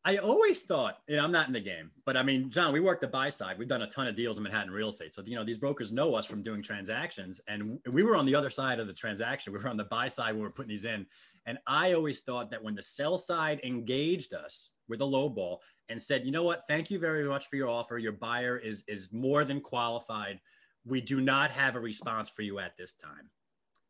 I 0.05 0.17
always 0.19 0.63
thought, 0.63 0.99
and 1.09 1.21
I'm 1.21 1.33
not 1.33 1.49
in 1.49 1.53
the 1.53 1.61
game, 1.61 1.91
but 2.07 2.17
I 2.17 2.23
mean, 2.23 2.51
John, 2.51 2.73
we 2.73 2.81
work 2.81 3.01
the 3.01 3.09
buy 3.09 3.31
side. 3.31 3.59
We've 3.59 3.69
done 3.69 3.83
a 3.83 3.91
ton 3.91 4.07
of 4.07 4.17
deals 4.17 4.39
in 4.39 4.45
Manhattan 4.45 4.71
real 4.71 4.89
estate. 4.89 5.15
So, 5.15 5.23
you 5.27 5.35
know, 5.35 5.45
these 5.45 5.59
brokers 5.59 5.93
know 5.93 6.15
us 6.15 6.25
from 6.25 6.43
doing 6.43 6.63
transactions. 6.63 7.41
And 7.49 7.79
we 7.91 8.03
were 8.05 8.17
on 8.17 8.25
the 8.25 8.35
other 8.35 8.49
side 8.49 8.79
of 8.79 8.87
the 8.87 8.93
transaction. 8.93 9.53
We 9.53 9.59
were 9.59 9.69
on 9.69 9.77
the 9.77 9.85
buy 9.85 10.09
side 10.09 10.31
when 10.31 10.39
we 10.39 10.43
were 10.43 10.51
putting 10.51 10.71
these 10.71 10.85
in. 10.85 11.05
And 11.47 11.59
I 11.67 11.95
always 11.95 12.21
thought 12.21 12.51
that 12.51 12.63
when 12.63 12.75
the 12.75 12.83
sell 12.83 13.19
side 13.19 13.61
engaged 13.65 14.35
us 14.35 14.71
with 14.89 15.01
a 15.01 15.05
low 15.05 15.29
ball 15.29 15.63
and 15.89 16.01
said, 16.01 16.25
you 16.25 16.31
know 16.31 16.45
what, 16.45 16.67
thank 16.69 16.91
you 16.91 16.99
very 16.99 17.25
much 17.29 17.49
for 17.49 17.57
your 17.57 17.69
offer. 17.69 17.99
Your 17.99 18.13
buyer 18.13 18.57
is, 18.57 18.85
is 18.87 19.13
more 19.13 19.45
than 19.45 19.61
qualified. 19.61 20.41
We 20.87 21.01
do 21.01 21.21
not 21.21 21.51
have 21.51 21.75
a 21.75 21.81
response 21.81 22.29
for 22.29 22.43
you 22.43 22.59
at 22.61 22.77
this 22.77 22.93
time. 22.93 23.31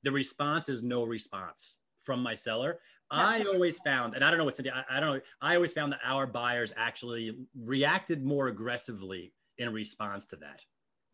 The 0.05 0.13
response 0.13 0.69
is 0.69 0.83
no 0.83 1.05
response 1.05 1.77
from 2.01 2.23
my 2.23 2.35
seller. 2.35 2.79
I 3.11 3.43
always 3.45 3.79
found, 3.79 4.15
and 4.15 4.25
I 4.25 4.31
don't 4.31 4.39
know 4.39 4.45
what 4.45 4.57
Cynthia, 4.57 4.85
I, 4.89 4.97
I, 4.97 5.01
don't 5.01 5.15
know, 5.17 5.21
I 5.41 5.55
always 5.57 5.73
found 5.73 5.93
that 5.93 6.01
our 6.05 6.27
buyers 6.27 6.73
actually 6.77 7.37
reacted 7.59 8.25
more 8.25 8.49
aggressively 8.49 9.33
in 9.59 9.73
response 9.73 10.27
to 10.27 10.37
that. 10.37 10.65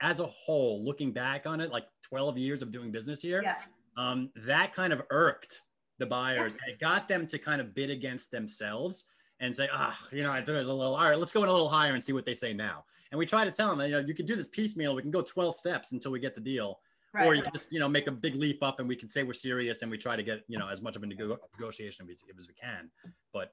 as 0.01 0.19
a 0.21 0.27
whole, 0.27 0.85
looking 0.85 1.13
back 1.13 1.47
on 1.47 1.61
it, 1.61 1.71
like 1.71 1.87
12 2.03 2.37
years 2.37 2.61
of 2.63 2.73
doing 2.73 2.91
business 2.91 3.21
here, 3.23 3.43
Yeah. 3.43 3.57
um, 3.97 4.31
that 4.35 4.75
kind 4.75 4.93
of 4.93 5.01
irked 5.11 5.61
the 5.99 6.05
buyers 6.07 6.55
and 6.55 6.63
it 6.75 6.79
got 6.81 7.09
them 7.09 7.27
to 7.29 7.39
kind 7.39 7.61
of 7.61 7.75
bid 7.75 7.89
against 7.91 8.31
themselves 8.33 9.05
and 9.41 9.55
say, 9.55 9.69
ah, 9.73 9.97
you 10.13 10.23
know, 10.25 10.33
I 10.33 10.41
thought 10.43 10.57
it 10.57 10.59
was 10.59 10.69
a 10.69 10.73
little, 10.73 10.97
all 10.97 11.05
right, 11.09 11.19
let's 11.19 11.33
go 11.33 11.43
in 11.45 11.49
a 11.49 11.53
little 11.53 11.69
higher 11.69 11.95
and 11.95 12.03
see 12.03 12.13
what 12.13 12.27
they 12.27 12.35
say 12.35 12.53
now. 12.53 12.85
And 13.13 13.19
we 13.19 13.25
try 13.25 13.45
to 13.45 13.53
tell 13.53 13.69
them, 13.75 13.81
you 13.89 13.93
know, 13.93 14.01
you 14.01 14.15
can 14.15 14.27
do 14.27 14.35
this 14.35 14.49
piecemeal. 14.49 14.95
We 14.97 15.03
can 15.03 15.13
go 15.13 15.23
12 15.23 15.55
steps 15.55 15.93
until 15.93 16.11
we 16.11 16.19
get 16.19 16.35
the 16.35 16.41
deal. 16.41 16.81
Right. 17.15 17.27
Or 17.27 17.35
you 17.37 17.43
can 17.43 17.53
just, 17.53 17.73
you 17.73 17.79
know, 17.79 17.89
make 17.89 18.09
a 18.09 18.11
big 18.11 18.35
leap 18.35 18.61
up 18.61 18.81
and 18.81 18.89
we 18.89 18.97
can 18.97 19.09
say 19.09 19.23
we're 19.23 19.35
serious 19.35 19.83
and 19.83 19.91
we 19.91 19.97
try 19.97 20.17
to 20.17 20.23
get, 20.25 20.43
you 20.49 20.59
know, 20.59 20.69
as 20.69 20.83
much 20.83 20.97
of 20.97 21.05
a 21.05 21.07
nego- 21.07 21.39
negotiation 21.57 22.05
as 22.11 22.25
we, 22.27 22.33
as 22.37 22.49
we 22.49 22.55
can. 22.55 22.91
But 23.33 23.53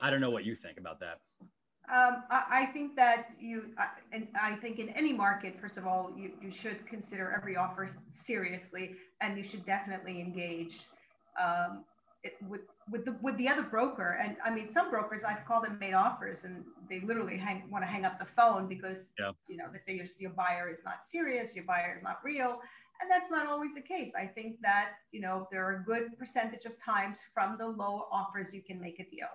I 0.00 0.08
don't 0.08 0.22
know 0.22 0.30
what 0.30 0.46
you 0.46 0.54
think 0.54 0.78
about 0.78 0.98
that. 1.00 1.20
Um, 1.92 2.22
I, 2.30 2.44
I 2.62 2.66
think 2.72 2.96
that 2.96 3.32
you, 3.38 3.74
I- 3.76 3.90
and 4.12 4.28
I 4.40 4.54
think 4.54 4.78
in 4.78 4.88
any 4.90 5.12
market, 5.12 5.60
first 5.60 5.76
of 5.76 5.86
all, 5.86 6.10
you, 6.16 6.30
you 6.40 6.50
should 6.50 6.86
consider 6.86 7.30
every 7.36 7.54
offer 7.54 7.90
seriously, 8.10 8.94
and 9.20 9.36
you 9.36 9.44
should 9.44 9.66
definitely 9.66 10.18
engage 10.18 10.80
um, 11.38 11.84
it, 12.22 12.34
with 12.48 12.62
with 12.90 13.04
the 13.04 13.16
with 13.22 13.36
the 13.38 13.48
other 13.48 13.62
broker. 13.62 14.18
And 14.22 14.36
I 14.44 14.50
mean, 14.50 14.68
some 14.68 14.90
brokers 14.90 15.22
I've 15.24 15.44
called 15.46 15.64
and 15.66 15.78
made 15.78 15.94
offers, 15.94 16.44
and 16.44 16.64
they 16.88 17.00
literally 17.00 17.36
hang, 17.36 17.68
want 17.70 17.82
to 17.82 17.86
hang 17.88 18.04
up 18.04 18.18
the 18.18 18.26
phone 18.26 18.68
because 18.68 19.08
Yeah. 19.18 19.32
you 19.48 19.56
know 19.56 19.66
they 19.72 19.78
say 19.78 19.94
your, 19.96 20.06
your 20.18 20.30
buyer 20.30 20.68
is 20.68 20.80
not 20.84 21.04
serious, 21.04 21.54
your 21.56 21.64
buyer 21.64 21.94
is 21.96 22.02
not 22.02 22.18
real, 22.24 22.58
and 23.00 23.10
that's 23.10 23.30
not 23.30 23.46
always 23.46 23.74
the 23.74 23.80
case. 23.80 24.12
I 24.16 24.26
think 24.26 24.60
that 24.62 24.92
you 25.12 25.20
know 25.20 25.48
there 25.50 25.64
are 25.66 25.76
a 25.76 25.84
good 25.84 26.18
percentage 26.18 26.64
of 26.66 26.76
times 26.78 27.20
from 27.32 27.56
the 27.58 27.66
low 27.66 28.06
offers 28.12 28.52
you 28.52 28.62
can 28.62 28.80
make 28.80 29.00
a 29.00 29.04
deal. 29.10 29.28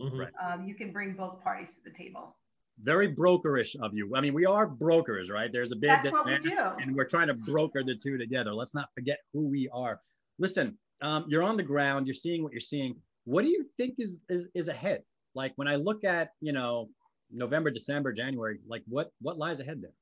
Mhm. 0.00 0.30
Um, 0.40 0.64
you 0.64 0.74
can 0.76 0.92
bring 0.92 1.14
both 1.14 1.42
parties 1.42 1.74
to 1.76 1.82
the 1.82 1.90
table. 1.90 2.36
Very 2.80 3.12
brokerish 3.12 3.74
of 3.82 3.92
you. 3.92 4.14
I 4.14 4.20
mean, 4.20 4.32
we 4.32 4.46
are 4.46 4.64
brokers, 4.64 5.28
right? 5.28 5.50
There's 5.52 5.72
a 5.72 5.76
bid 5.76 5.90
That's 5.90 6.04
that 6.04 6.12
what 6.12 6.26
we 6.26 6.38
do. 6.38 6.56
and 6.56 6.94
we're 6.94 7.04
trying 7.08 7.26
to 7.26 7.34
broker 7.34 7.82
the 7.82 7.96
two 7.96 8.16
together. 8.16 8.54
Let's 8.54 8.72
not 8.76 8.94
forget 8.94 9.18
who 9.32 9.48
we 9.48 9.68
are. 9.70 10.00
Listen, 10.38 10.78
um, 11.00 11.24
you're 11.28 11.42
on 11.42 11.56
the 11.56 11.62
ground. 11.62 12.06
You're 12.06 12.14
seeing 12.14 12.42
what 12.42 12.52
you're 12.52 12.60
seeing. 12.60 12.96
What 13.24 13.42
do 13.42 13.48
you 13.48 13.64
think 13.76 13.94
is, 13.98 14.20
is 14.28 14.48
is 14.54 14.68
ahead? 14.68 15.02
Like 15.34 15.52
when 15.56 15.68
I 15.68 15.76
look 15.76 16.04
at 16.04 16.30
you 16.40 16.52
know 16.52 16.88
November, 17.30 17.70
December, 17.70 18.12
January, 18.12 18.58
like 18.66 18.82
what 18.88 19.10
what 19.20 19.38
lies 19.38 19.60
ahead 19.60 19.82
there? 19.82 19.92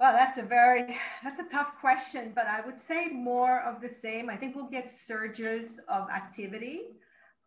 Well, 0.00 0.12
that's 0.12 0.38
a 0.38 0.42
very 0.42 0.96
that's 1.24 1.40
a 1.40 1.48
tough 1.48 1.72
question, 1.80 2.32
but 2.34 2.46
I 2.46 2.60
would 2.60 2.78
say 2.78 3.08
more 3.08 3.60
of 3.62 3.80
the 3.80 3.88
same. 3.88 4.30
I 4.30 4.36
think 4.36 4.54
we'll 4.54 4.70
get 4.70 4.88
surges 4.88 5.80
of 5.88 6.08
activity 6.10 6.82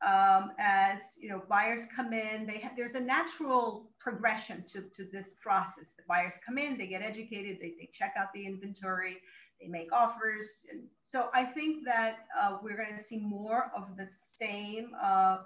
um, 0.05 0.51
as 0.57 0.99
you 1.19 1.29
know 1.29 1.43
buyers 1.47 1.81
come 1.95 2.13
in. 2.13 2.45
They 2.47 2.59
ha- 2.59 2.71
there's 2.75 2.95
a 2.95 2.99
natural 2.99 3.91
progression 3.99 4.63
to, 4.73 4.81
to 4.95 5.05
this 5.11 5.35
process. 5.39 5.93
The 5.95 6.03
buyers 6.07 6.33
come 6.45 6.57
in, 6.57 6.77
they 6.77 6.87
get 6.87 7.01
educated, 7.01 7.57
they, 7.61 7.73
they 7.79 7.89
check 7.93 8.13
out 8.17 8.33
the 8.33 8.45
inventory, 8.45 9.17
they 9.61 9.67
make 9.67 9.91
offers. 9.91 10.65
And 10.71 10.81
so 11.01 11.29
I 11.33 11.43
think 11.43 11.85
that 11.85 12.25
uh, 12.39 12.57
we're 12.61 12.77
going 12.77 12.97
to 12.97 13.03
see 13.03 13.17
more 13.17 13.71
of 13.75 13.95
the 13.97 14.07
same. 14.09 14.91
Uh, 15.01 15.39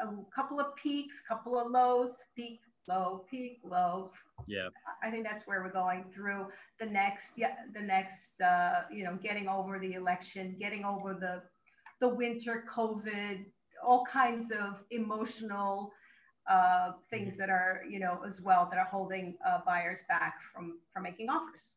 a 0.00 0.08
couple 0.34 0.60
of 0.60 0.74
peaks, 0.76 1.20
couple 1.26 1.58
of 1.58 1.70
lows, 1.70 2.16
peak, 2.36 2.60
low, 2.86 3.24
peak, 3.30 3.58
low. 3.64 4.10
Yeah, 4.46 4.68
I 5.02 5.10
think 5.10 5.24
that's 5.24 5.46
where 5.46 5.62
we're 5.62 5.72
going 5.72 6.04
through 6.14 6.46
the 6.80 6.86
next, 6.86 7.32
yeah, 7.36 7.54
the 7.74 7.82
next, 7.82 8.40
uh, 8.40 8.82
you 8.90 9.04
know, 9.04 9.18
getting 9.22 9.48
over 9.48 9.78
the 9.78 9.94
election, 9.94 10.56
getting 10.58 10.84
over 10.84 11.14
the, 11.14 11.42
the 12.00 12.08
winter, 12.08 12.64
COVID, 12.72 13.44
all 13.84 14.04
kinds 14.04 14.50
of 14.52 14.82
emotional 14.90 15.92
uh, 16.48 16.92
things 17.10 17.34
that 17.36 17.50
are, 17.50 17.82
you 17.88 17.98
know, 17.98 18.20
as 18.26 18.40
well 18.40 18.68
that 18.70 18.78
are 18.78 18.88
holding 18.90 19.36
uh, 19.46 19.58
buyers 19.66 20.00
back 20.08 20.36
from 20.52 20.78
from 20.92 21.02
making 21.02 21.28
offers. 21.28 21.74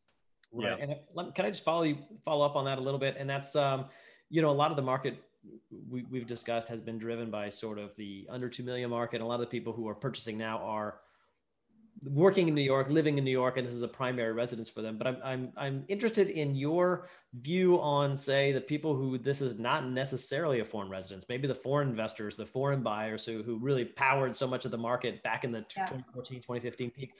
Right. 0.51 0.77
Yeah. 0.77 0.83
And 0.83 0.95
let, 1.13 1.33
can 1.35 1.45
I 1.45 1.49
just 1.49 1.63
follow 1.63 1.83
you 1.83 1.97
follow 2.25 2.45
up 2.45 2.55
on 2.55 2.65
that 2.65 2.77
a 2.77 2.81
little 2.81 2.99
bit? 2.99 3.15
And 3.17 3.29
that's 3.29 3.55
um, 3.55 3.85
you 4.29 4.41
know, 4.41 4.49
a 4.49 4.53
lot 4.53 4.71
of 4.71 4.77
the 4.77 4.83
market 4.83 5.21
we, 5.89 6.03
we've 6.09 6.27
discussed 6.27 6.67
has 6.67 6.81
been 6.81 6.97
driven 6.97 7.31
by 7.31 7.49
sort 7.49 7.79
of 7.79 7.95
the 7.95 8.27
under 8.29 8.49
two 8.49 8.63
million 8.63 8.89
market. 8.89 9.21
A 9.21 9.25
lot 9.25 9.35
of 9.35 9.41
the 9.41 9.47
people 9.47 9.73
who 9.73 9.87
are 9.87 9.95
purchasing 9.95 10.37
now 10.37 10.59
are 10.59 10.99
working 12.03 12.47
in 12.47 12.55
New 12.55 12.61
York, 12.61 12.89
living 12.89 13.17
in 13.17 13.23
New 13.23 13.31
York, 13.31 13.57
and 13.57 13.67
this 13.67 13.73
is 13.75 13.81
a 13.81 13.87
primary 13.87 14.33
residence 14.33 14.69
for 14.69 14.81
them. 14.81 14.97
But 14.97 15.07
I'm 15.07 15.17
I'm 15.23 15.53
I'm 15.57 15.85
interested 15.87 16.29
in 16.29 16.55
your 16.55 17.07
view 17.33 17.79
on, 17.79 18.17
say, 18.17 18.51
the 18.51 18.61
people 18.61 18.95
who 18.95 19.17
this 19.17 19.41
is 19.41 19.59
not 19.59 19.87
necessarily 19.87 20.59
a 20.59 20.65
foreign 20.65 20.89
residence, 20.89 21.25
maybe 21.29 21.47
the 21.47 21.55
foreign 21.55 21.89
investors, 21.89 22.35
the 22.35 22.45
foreign 22.45 22.81
buyers 22.81 23.25
who 23.25 23.43
who 23.43 23.57
really 23.57 23.85
powered 23.85 24.35
so 24.35 24.47
much 24.47 24.65
of 24.65 24.71
the 24.71 24.77
market 24.77 25.21
back 25.23 25.43
in 25.43 25.51
the 25.51 25.65
Yeah. 25.75 25.85
2014, 25.85 26.41
2015 26.41 26.91
peak. 26.91 27.13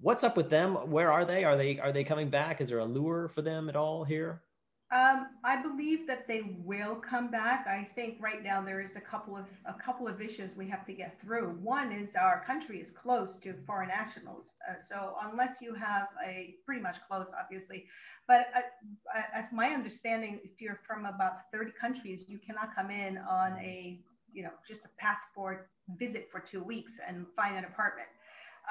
What's 0.00 0.24
up 0.24 0.36
with 0.36 0.50
them? 0.50 0.74
Where 0.90 1.12
are 1.12 1.24
they? 1.24 1.44
Are 1.44 1.56
they 1.56 1.78
are 1.78 1.92
they 1.92 2.04
coming 2.04 2.30
back? 2.30 2.60
Is 2.60 2.68
there 2.68 2.78
a 2.78 2.84
lure 2.84 3.28
for 3.28 3.42
them 3.42 3.68
at 3.68 3.76
all 3.76 4.04
here? 4.04 4.42
Um, 4.90 5.26
I 5.44 5.60
believe 5.60 6.06
that 6.06 6.26
they 6.26 6.56
will 6.64 6.96
come 6.96 7.30
back. 7.30 7.66
I 7.66 7.84
think 7.84 8.16
right 8.20 8.42
now 8.42 8.62
there 8.62 8.80
is 8.80 8.96
a 8.96 9.00
couple 9.00 9.36
of 9.36 9.44
a 9.66 9.74
couple 9.74 10.08
of 10.08 10.22
issues 10.22 10.56
we 10.56 10.66
have 10.68 10.86
to 10.86 10.94
get 10.94 11.20
through. 11.20 11.58
One 11.62 11.92
is 11.92 12.16
our 12.16 12.42
country 12.44 12.80
is 12.80 12.90
closed 12.90 13.42
to 13.42 13.54
foreign 13.66 13.88
nationals, 13.88 14.52
uh, 14.68 14.80
so 14.80 15.16
unless 15.30 15.60
you 15.60 15.74
have 15.74 16.08
a 16.26 16.54
pretty 16.64 16.80
much 16.80 16.96
closed, 17.06 17.34
obviously, 17.38 17.84
but 18.26 18.46
uh, 18.56 19.20
as 19.34 19.52
my 19.52 19.68
understanding, 19.68 20.40
if 20.42 20.60
you're 20.60 20.80
from 20.86 21.04
about 21.04 21.50
30 21.52 21.72
countries, 21.78 22.24
you 22.26 22.38
cannot 22.38 22.74
come 22.74 22.90
in 22.90 23.18
on 23.18 23.58
a 23.58 24.00
you 24.32 24.42
know 24.42 24.52
just 24.66 24.86
a 24.86 24.88
passport 24.96 25.68
visit 25.98 26.30
for 26.30 26.40
two 26.40 26.62
weeks 26.62 26.98
and 27.06 27.26
find 27.36 27.56
an 27.56 27.64
apartment. 27.64 28.08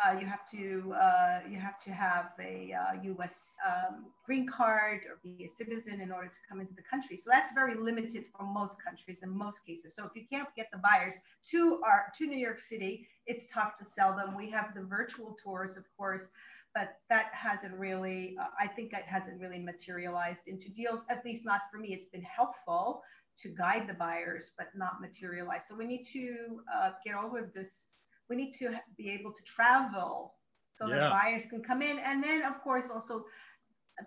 Uh, 0.06 0.20
you 0.20 0.27
have 0.27 0.46
to 0.51 0.94
uh, 0.94 1.39
you 1.50 1.58
have 1.58 1.80
to 1.84 1.92
have 1.92 2.32
a 2.39 2.72
uh, 2.74 3.01
U.S. 3.01 3.54
Um, 3.66 4.06
green 4.24 4.48
card 4.48 5.01
or 5.10 5.18
be 5.24 5.44
a 5.46 5.48
citizen 5.48 6.01
in 6.01 6.12
order 6.12 6.27
to 6.27 6.39
come 6.48 6.60
into 6.60 6.74
the 6.74 6.84
country. 6.84 7.18
So 7.18 7.32
that's 7.32 7.51
very 7.54 7.74
limited 7.75 8.25
for 8.32 8.46
most 8.46 8.77
countries 8.84 9.20
in 9.24 9.30
most 9.30 9.66
cases. 9.66 9.96
So 9.96 10.06
if 10.06 10.12
you 10.16 10.24
can't 10.32 10.50
get 10.56 10.68
the 10.72 10.77
buyers 10.77 11.16
to 11.50 11.82
our 11.84 12.12
to 12.16 12.27
New 12.27 12.38
York 12.38 12.60
City, 12.60 13.08
it's 13.25 13.48
tough 13.48 13.75
to 13.80 13.86
sell 13.86 14.16
them. 14.16 14.38
We 14.38 14.51
have 14.51 14.75
the 14.75 14.84
virtual 14.84 15.36
tours, 15.44 15.77
of 15.77 15.86
course, 15.98 16.30
but 16.75 16.98
that 17.10 17.32
hasn't 17.34 17.74
really. 17.74 18.38
Uh, 18.39 18.46
I 18.60 18.68
think 18.68 18.94
it 18.94 19.06
hasn't 19.06 19.42
really 19.42 19.60
materialized 19.60 20.48
into 20.48 20.70
deals. 20.70 21.01
At 21.10 21.25
least 21.25 21.44
not 21.44 21.62
for 21.72 21.80
me. 21.80 21.89
It's 21.94 22.06
been 22.06 22.22
helpful 22.22 23.01
to 23.38 23.50
guide 23.50 23.88
the 23.88 23.94
buyers, 23.94 24.51
but 24.58 24.68
not 24.75 25.01
materialize. 25.01 25.68
So 25.68 25.75
we 25.75 25.86
need 25.86 26.04
to 26.13 26.62
uh, 26.74 26.92
get 27.06 27.16
over 27.16 27.51
this 27.54 27.88
we 28.29 28.36
need 28.36 28.51
to 28.51 28.75
be 28.98 29.10
able 29.10 29.31
to 29.31 29.43
travel 29.43 30.36
so 30.75 30.88
Yeah. 30.88 30.96
that 30.98 31.12
buyers 31.12 31.46
can 31.48 31.63
come 31.63 31.81
in 31.81 32.00
and 32.00 32.24
then 32.24 32.43
of 32.43 32.62
course 32.62 32.89
also 32.89 33.25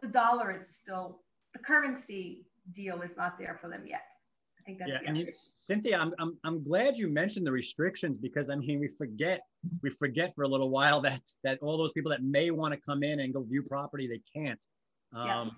the 0.03 0.09
dollar 0.09 0.53
is 0.53 0.67
still 0.69 1.21
the 1.53 1.59
currency 1.59 2.47
deal 2.73 3.03
is 3.03 3.17
not 3.17 3.39
there 3.39 3.59
for 3.61 3.69
them 3.69 3.85
yet 3.87 4.07
i 4.59 4.63
think 4.65 4.79
that's 4.79 4.91
yeah. 4.93 4.99
the 5.01 5.07
And 5.09 5.17
you. 5.19 5.33
Cynthia, 5.35 5.99
I'm, 5.99 6.13
I'm 6.19 6.37
I'm 6.45 6.63
glad 6.63 6.97
you 6.97 7.09
mentioned 7.09 7.47
the 7.47 7.53
restrictions 7.53 8.19
because 8.19 8.51
I 8.51 8.57
mean 8.57 8.79
we 8.79 8.89
forget 8.89 9.41
we 9.83 9.91
forget 9.91 10.35
for 10.35 10.43
a 10.45 10.49
little 10.49 10.71
while 10.71 11.01
that 11.09 11.23
that 11.45 11.59
all 11.63 11.77
those 11.79 11.93
people 11.93 12.11
that 12.11 12.23
may 12.23 12.51
want 12.51 12.73
to 12.75 12.81
come 12.81 13.03
in 13.03 13.21
and 13.21 13.33
go 13.35 13.43
view 13.43 13.63
property 13.63 14.07
they 14.07 14.23
can't. 14.37 14.63
Um, 15.15 15.27
Yeah. 15.27 15.51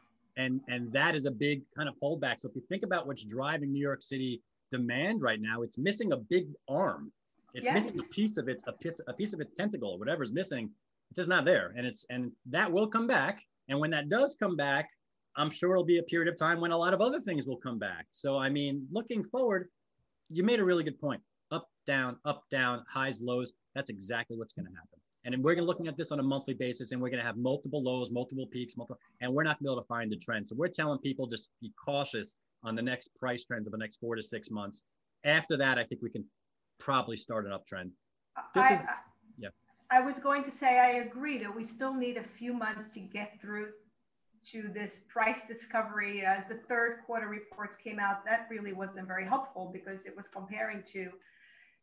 And 0.45 0.61
and 0.69 0.91
that 0.95 1.15
is 1.15 1.27
a 1.27 1.31
big 1.31 1.63
kind 1.77 1.89
of 1.91 1.95
holdback. 2.03 2.41
So 2.41 2.49
if 2.49 2.55
you 2.57 2.63
think 2.71 2.85
about 2.85 3.07
what's 3.07 3.23
driving 3.23 3.71
New 3.71 3.85
York 3.91 4.03
City 4.03 4.41
demand 4.71 5.21
right 5.21 5.41
now, 5.51 5.61
it's 5.61 5.77
missing 5.77 6.13
a 6.13 6.17
big 6.17 6.47
arm. 6.69 7.13
It's 7.55 7.67
Yes. 7.67 7.85
missing 7.85 8.01
a 8.01 8.09
piece 8.15 8.37
of 8.37 8.49
its 8.49 8.65
a 8.67 8.73
piece, 8.73 9.01
a 9.07 9.13
piece 9.13 9.35
of 9.35 9.41
its 9.41 9.53
tentacle, 9.55 9.99
whatever's 9.99 10.33
missing. 10.33 10.73
It's 11.11 11.17
just 11.17 11.29
not 11.29 11.45
there, 11.45 11.73
and 11.77 11.87
it's 11.87 12.05
and 12.11 12.33
that 12.47 12.71
will 12.71 12.87
come 12.87 13.07
back. 13.07 13.43
And 13.69 13.79
when 13.79 13.91
that 13.91 14.09
does 14.09 14.35
come 14.35 14.57
back, 14.57 14.89
I'm 15.37 15.51
sure 15.51 15.73
it'll 15.73 15.85
be 15.85 15.99
a 15.99 16.03
period 16.03 16.29
of 16.33 16.39
time 16.39 16.61
when 16.61 16.73
a 16.73 16.77
lot 16.77 16.95
of 16.95 17.01
other 17.01 17.21
things 17.21 17.47
will 17.47 17.59
come 17.59 17.79
back. 17.79 18.07
So 18.11 18.39
I 18.39 18.49
mean, 18.49 18.87
looking 18.91 19.23
forward, 19.23 19.69
you 20.31 20.43
made 20.43 20.61
a 20.61 20.65
really 20.65 20.85
good 20.85 21.01
point. 21.01 21.23
Up, 21.51 21.69
down, 21.87 22.19
up, 22.25 22.45
down, 22.51 22.85
highs, 22.89 23.21
lows. 23.21 23.53
That's 23.75 23.91
exactly 23.91 24.39
what's 24.39 24.55
going 24.55 24.67
to 24.67 24.73
happen. 24.73 24.99
And 25.25 25.45
we're 25.45 25.55
going 25.55 25.65
to 25.65 25.67
looking 25.67 25.87
at 25.87 25.97
this 25.97 26.11
on 26.11 26.19
a 26.19 26.23
monthly 26.23 26.55
basis, 26.55 26.93
and 26.93 27.01
we're 27.01 27.11
going 27.11 27.21
to 27.21 27.27
have 27.27 27.37
multiple 27.37 27.83
lows, 27.83 28.11
multiple 28.11 28.47
peaks, 28.47 28.77
multiple, 28.77 28.99
and 29.21 29.33
we're 29.33 29.45
not 29.45 29.59
going 29.59 29.67
to 29.67 29.71
be 29.71 29.73
able 29.73 29.83
to 29.83 29.87
find 29.87 30.11
the 30.11 30.17
trend. 30.17 30.49
So 30.49 30.57
we're 30.57 30.69
telling 30.69 30.99
people 30.99 31.27
just 31.27 31.51
be 31.61 31.73
cautious 31.83 32.37
on 32.65 32.75
the 32.75 32.83
next 32.83 33.09
price 33.21 33.45
trends 33.45 33.67
of 33.67 33.73
the 33.73 33.79
next 33.79 34.01
four 34.01 34.17
to 34.17 34.23
six 34.23 34.51
months. 34.51 34.83
After 35.25 35.57
that, 35.59 35.79
I 35.79 35.85
think 35.85 36.03
we 36.03 36.11
can 36.11 36.25
probably 36.83 37.17
start 37.17 37.47
an 37.47 37.53
uptrend. 37.53 37.91
This 38.55 38.65
I, 38.65 38.75
is- 38.75 38.81
yeah. 39.39 39.49
I 39.91 40.01
was 40.01 40.19
going 40.19 40.43
to 40.45 40.51
say 40.51 40.79
I 40.79 41.03
agree 41.07 41.39
that 41.39 41.55
we 41.55 41.65
still 41.65 41.95
need 41.95 42.17
a 42.17 42.23
few 42.23 42.53
months 42.53 42.89
to 42.95 43.01
get 43.01 43.41
through 43.41 43.69
to 44.47 44.69
this 44.75 45.01
price 45.09 45.47
discovery. 45.47 46.25
As 46.25 46.47
the 46.47 46.57
third 46.57 47.01
quarter 47.07 47.29
reports 47.29 47.77
came 47.77 47.99
out, 47.99 48.25
that 48.25 48.49
really 48.51 48.73
wasn't 48.73 49.07
very 49.07 49.25
helpful 49.25 49.71
because 49.73 50.05
it 50.07 50.17
was 50.17 50.29
comparing 50.29 50.83
to, 50.95 51.11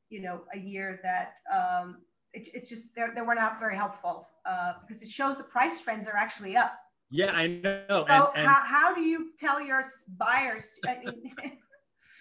you 0.09 0.21
know, 0.21 0.41
a 0.53 0.57
year 0.59 0.99
that 1.03 1.37
um, 1.53 1.99
it, 2.33 2.49
it's 2.53 2.69
just 2.69 2.93
they 2.95 3.05
they 3.15 3.21
were 3.21 3.35
not 3.35 3.59
very 3.59 3.75
helpful 3.75 4.27
uh, 4.45 4.73
because 4.81 5.01
it 5.01 5.09
shows 5.09 5.37
the 5.37 5.43
price 5.43 5.81
trends 5.81 6.07
are 6.07 6.17
actually 6.17 6.57
up. 6.57 6.77
Yeah, 7.11 7.31
I 7.31 7.47
know. 7.47 7.85
So 7.89 8.05
And, 8.07 8.23
and 8.35 8.47
how, 8.47 8.61
how 8.65 8.93
do 8.93 9.01
you 9.01 9.31
tell 9.39 9.61
your 9.61 9.83
buyers? 10.17 10.67
I 10.87 10.99
mean, 10.99 11.31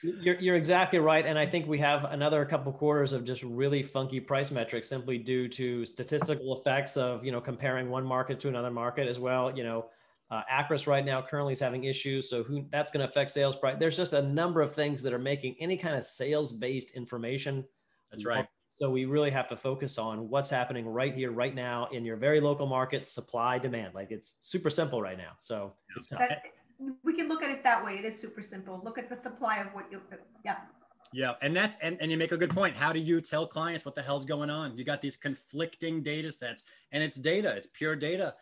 You're, 0.02 0.38
you're 0.40 0.56
exactly 0.56 0.98
right. 0.98 1.26
And 1.26 1.38
I 1.38 1.46
think 1.46 1.66
we 1.66 1.78
have 1.78 2.04
another 2.04 2.44
couple 2.44 2.72
quarters 2.72 3.12
of 3.12 3.24
just 3.24 3.42
really 3.42 3.82
funky 3.82 4.20
price 4.20 4.50
metrics 4.50 4.88
simply 4.88 5.18
due 5.18 5.48
to 5.48 5.84
statistical 5.84 6.56
effects 6.56 6.96
of, 6.96 7.24
you 7.24 7.32
know, 7.32 7.40
comparing 7.40 7.90
one 7.90 8.04
market 8.04 8.38
to 8.40 8.48
another 8.48 8.70
market 8.70 9.08
as 9.08 9.18
well. 9.18 9.56
You 9.56 9.64
know, 9.64 9.86
uh, 10.30 10.42
Acris 10.52 10.86
right 10.86 11.04
now 11.04 11.22
currently 11.22 11.52
is 11.52 11.60
having 11.60 11.84
issues. 11.84 12.30
So 12.30 12.42
who 12.42 12.66
that's 12.70 12.90
going 12.90 13.04
to 13.04 13.10
affect 13.10 13.30
sales 13.30 13.56
price. 13.56 13.76
There's 13.78 13.96
just 13.96 14.12
a 14.12 14.22
number 14.22 14.60
of 14.60 14.74
things 14.74 15.02
that 15.02 15.12
are 15.12 15.18
making 15.18 15.56
any 15.58 15.76
kind 15.76 15.96
of 15.96 16.04
sales 16.04 16.52
based 16.52 16.94
information. 16.94 17.64
That's 18.10 18.24
right. 18.24 18.46
So 18.70 18.90
we 18.90 19.06
really 19.06 19.30
have 19.30 19.48
to 19.48 19.56
focus 19.56 19.98
on 19.98 20.28
what's 20.28 20.50
happening 20.50 20.86
right 20.86 21.14
here, 21.14 21.32
right 21.32 21.54
now 21.54 21.88
in 21.90 22.04
your 22.04 22.16
very 22.16 22.40
local 22.40 22.66
market, 22.66 23.06
supply 23.06 23.58
demand. 23.58 23.94
Like 23.94 24.10
it's 24.10 24.36
super 24.42 24.70
simple 24.70 25.00
right 25.00 25.16
now. 25.16 25.32
So 25.40 25.72
it's 25.96 26.06
tough. 26.06 26.20
That, 26.20 26.42
we 27.02 27.14
can 27.14 27.28
look 27.28 27.42
at 27.42 27.50
it 27.50 27.64
that 27.64 27.84
way. 27.84 27.94
It 27.94 28.04
is 28.04 28.18
super 28.18 28.42
simple. 28.42 28.80
Look 28.84 28.98
at 28.98 29.08
the 29.08 29.16
supply 29.16 29.58
of 29.58 29.68
what 29.68 29.90
you, 29.90 30.00
yeah. 30.44 30.56
Yeah, 31.12 31.34
and 31.40 31.56
that's 31.56 31.76
and, 31.80 31.96
and 32.00 32.10
you 32.10 32.18
make 32.18 32.32
a 32.32 32.36
good 32.36 32.50
point. 32.50 32.76
How 32.76 32.92
do 32.92 33.00
you 33.00 33.20
tell 33.20 33.46
clients 33.46 33.84
what 33.84 33.94
the 33.94 34.02
hell's 34.02 34.26
going 34.26 34.50
on? 34.50 34.76
You 34.76 34.84
got 34.84 35.00
these 35.00 35.16
conflicting 35.16 36.02
data 36.02 36.30
sets, 36.30 36.64
and 36.92 37.02
it's 37.02 37.16
data, 37.16 37.54
it's 37.56 37.66
pure 37.66 37.96
data, 37.96 38.34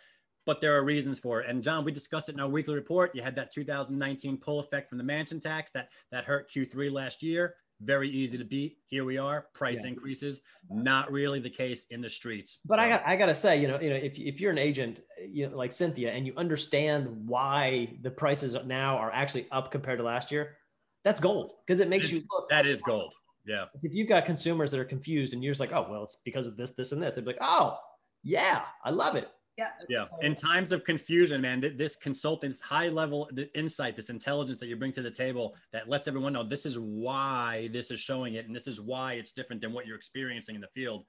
but 0.46 0.60
there 0.60 0.76
are 0.76 0.82
reasons 0.82 1.20
for 1.20 1.40
it. 1.40 1.48
And 1.48 1.62
John, 1.62 1.84
we 1.84 1.92
discussed 1.92 2.28
it 2.28 2.34
in 2.34 2.40
our 2.40 2.48
weekly 2.48 2.74
report. 2.74 3.14
You 3.14 3.22
had 3.22 3.36
that 3.36 3.52
2019 3.52 4.38
pull 4.38 4.58
effect 4.58 4.88
from 4.88 4.98
the 4.98 5.04
mansion 5.04 5.38
tax 5.38 5.70
that 5.72 5.90
that 6.10 6.24
hurt 6.24 6.50
Q3 6.50 6.90
last 6.90 7.22
year 7.22 7.54
very 7.80 8.08
easy 8.08 8.38
to 8.38 8.44
beat. 8.44 8.78
Here 8.86 9.04
we 9.04 9.18
are, 9.18 9.46
price 9.54 9.80
yeah. 9.82 9.90
increases. 9.90 10.40
Not 10.70 11.12
really 11.12 11.40
the 11.40 11.50
case 11.50 11.86
in 11.90 12.00
the 12.00 12.10
streets. 12.10 12.58
But 12.64 12.76
so. 12.76 12.82
I 12.82 12.88
got 12.88 13.02
I 13.06 13.16
got 13.16 13.26
to 13.26 13.34
say, 13.34 13.60
you 13.60 13.68
know, 13.68 13.80
you 13.80 13.90
know, 13.90 13.96
if 13.96 14.18
if 14.18 14.40
you're 14.40 14.50
an 14.50 14.58
agent, 14.58 15.00
you 15.28 15.48
know, 15.48 15.56
like 15.56 15.72
Cynthia, 15.72 16.12
and 16.12 16.26
you 16.26 16.32
understand 16.36 17.08
why 17.26 17.96
the 18.02 18.10
prices 18.10 18.56
now 18.66 18.96
are 18.96 19.12
actually 19.12 19.46
up 19.52 19.70
compared 19.70 19.98
to 19.98 20.04
last 20.04 20.32
year, 20.32 20.56
that's 21.04 21.20
gold 21.20 21.52
because 21.66 21.80
it 21.80 21.88
makes 21.88 22.10
you 22.10 22.22
look. 22.30 22.48
That 22.48 22.66
is 22.66 22.80
gold. 22.82 23.12
Yeah. 23.46 23.66
If 23.82 23.94
you've 23.94 24.08
got 24.08 24.24
consumers 24.26 24.72
that 24.72 24.80
are 24.80 24.84
confused 24.84 25.32
and 25.32 25.42
you're 25.42 25.52
just 25.52 25.60
like, 25.60 25.72
oh 25.72 25.86
well, 25.88 26.02
it's 26.02 26.20
because 26.24 26.46
of 26.46 26.56
this, 26.56 26.72
this, 26.72 26.92
and 26.92 27.00
this, 27.00 27.14
they'd 27.14 27.24
be 27.24 27.28
like, 27.28 27.38
oh 27.40 27.78
yeah, 28.24 28.62
I 28.84 28.90
love 28.90 29.14
it. 29.14 29.28
Yeah. 29.56 29.68
Yeah. 29.88 30.04
In 30.20 30.34
times 30.34 30.70
of 30.70 30.84
confusion, 30.84 31.40
man, 31.40 31.60
this 31.76 31.96
consultant's 31.96 32.60
high 32.60 32.88
level 32.88 33.28
the 33.32 33.52
insight, 33.58 33.96
this 33.96 34.10
intelligence 34.10 34.60
that 34.60 34.66
you 34.66 34.76
bring 34.76 34.92
to 34.92 35.02
the 35.02 35.10
table 35.10 35.56
that 35.72 35.88
lets 35.88 36.06
everyone 36.08 36.34
know 36.34 36.46
this 36.46 36.66
is 36.66 36.78
why 36.78 37.70
this 37.72 37.90
is 37.90 37.98
showing 37.98 38.34
it 38.34 38.46
and 38.46 38.54
this 38.54 38.66
is 38.66 38.80
why 38.80 39.14
it's 39.14 39.32
different 39.32 39.62
than 39.62 39.72
what 39.72 39.86
you're 39.86 39.96
experiencing 39.96 40.54
in 40.54 40.60
the 40.60 40.68
field, 40.68 41.06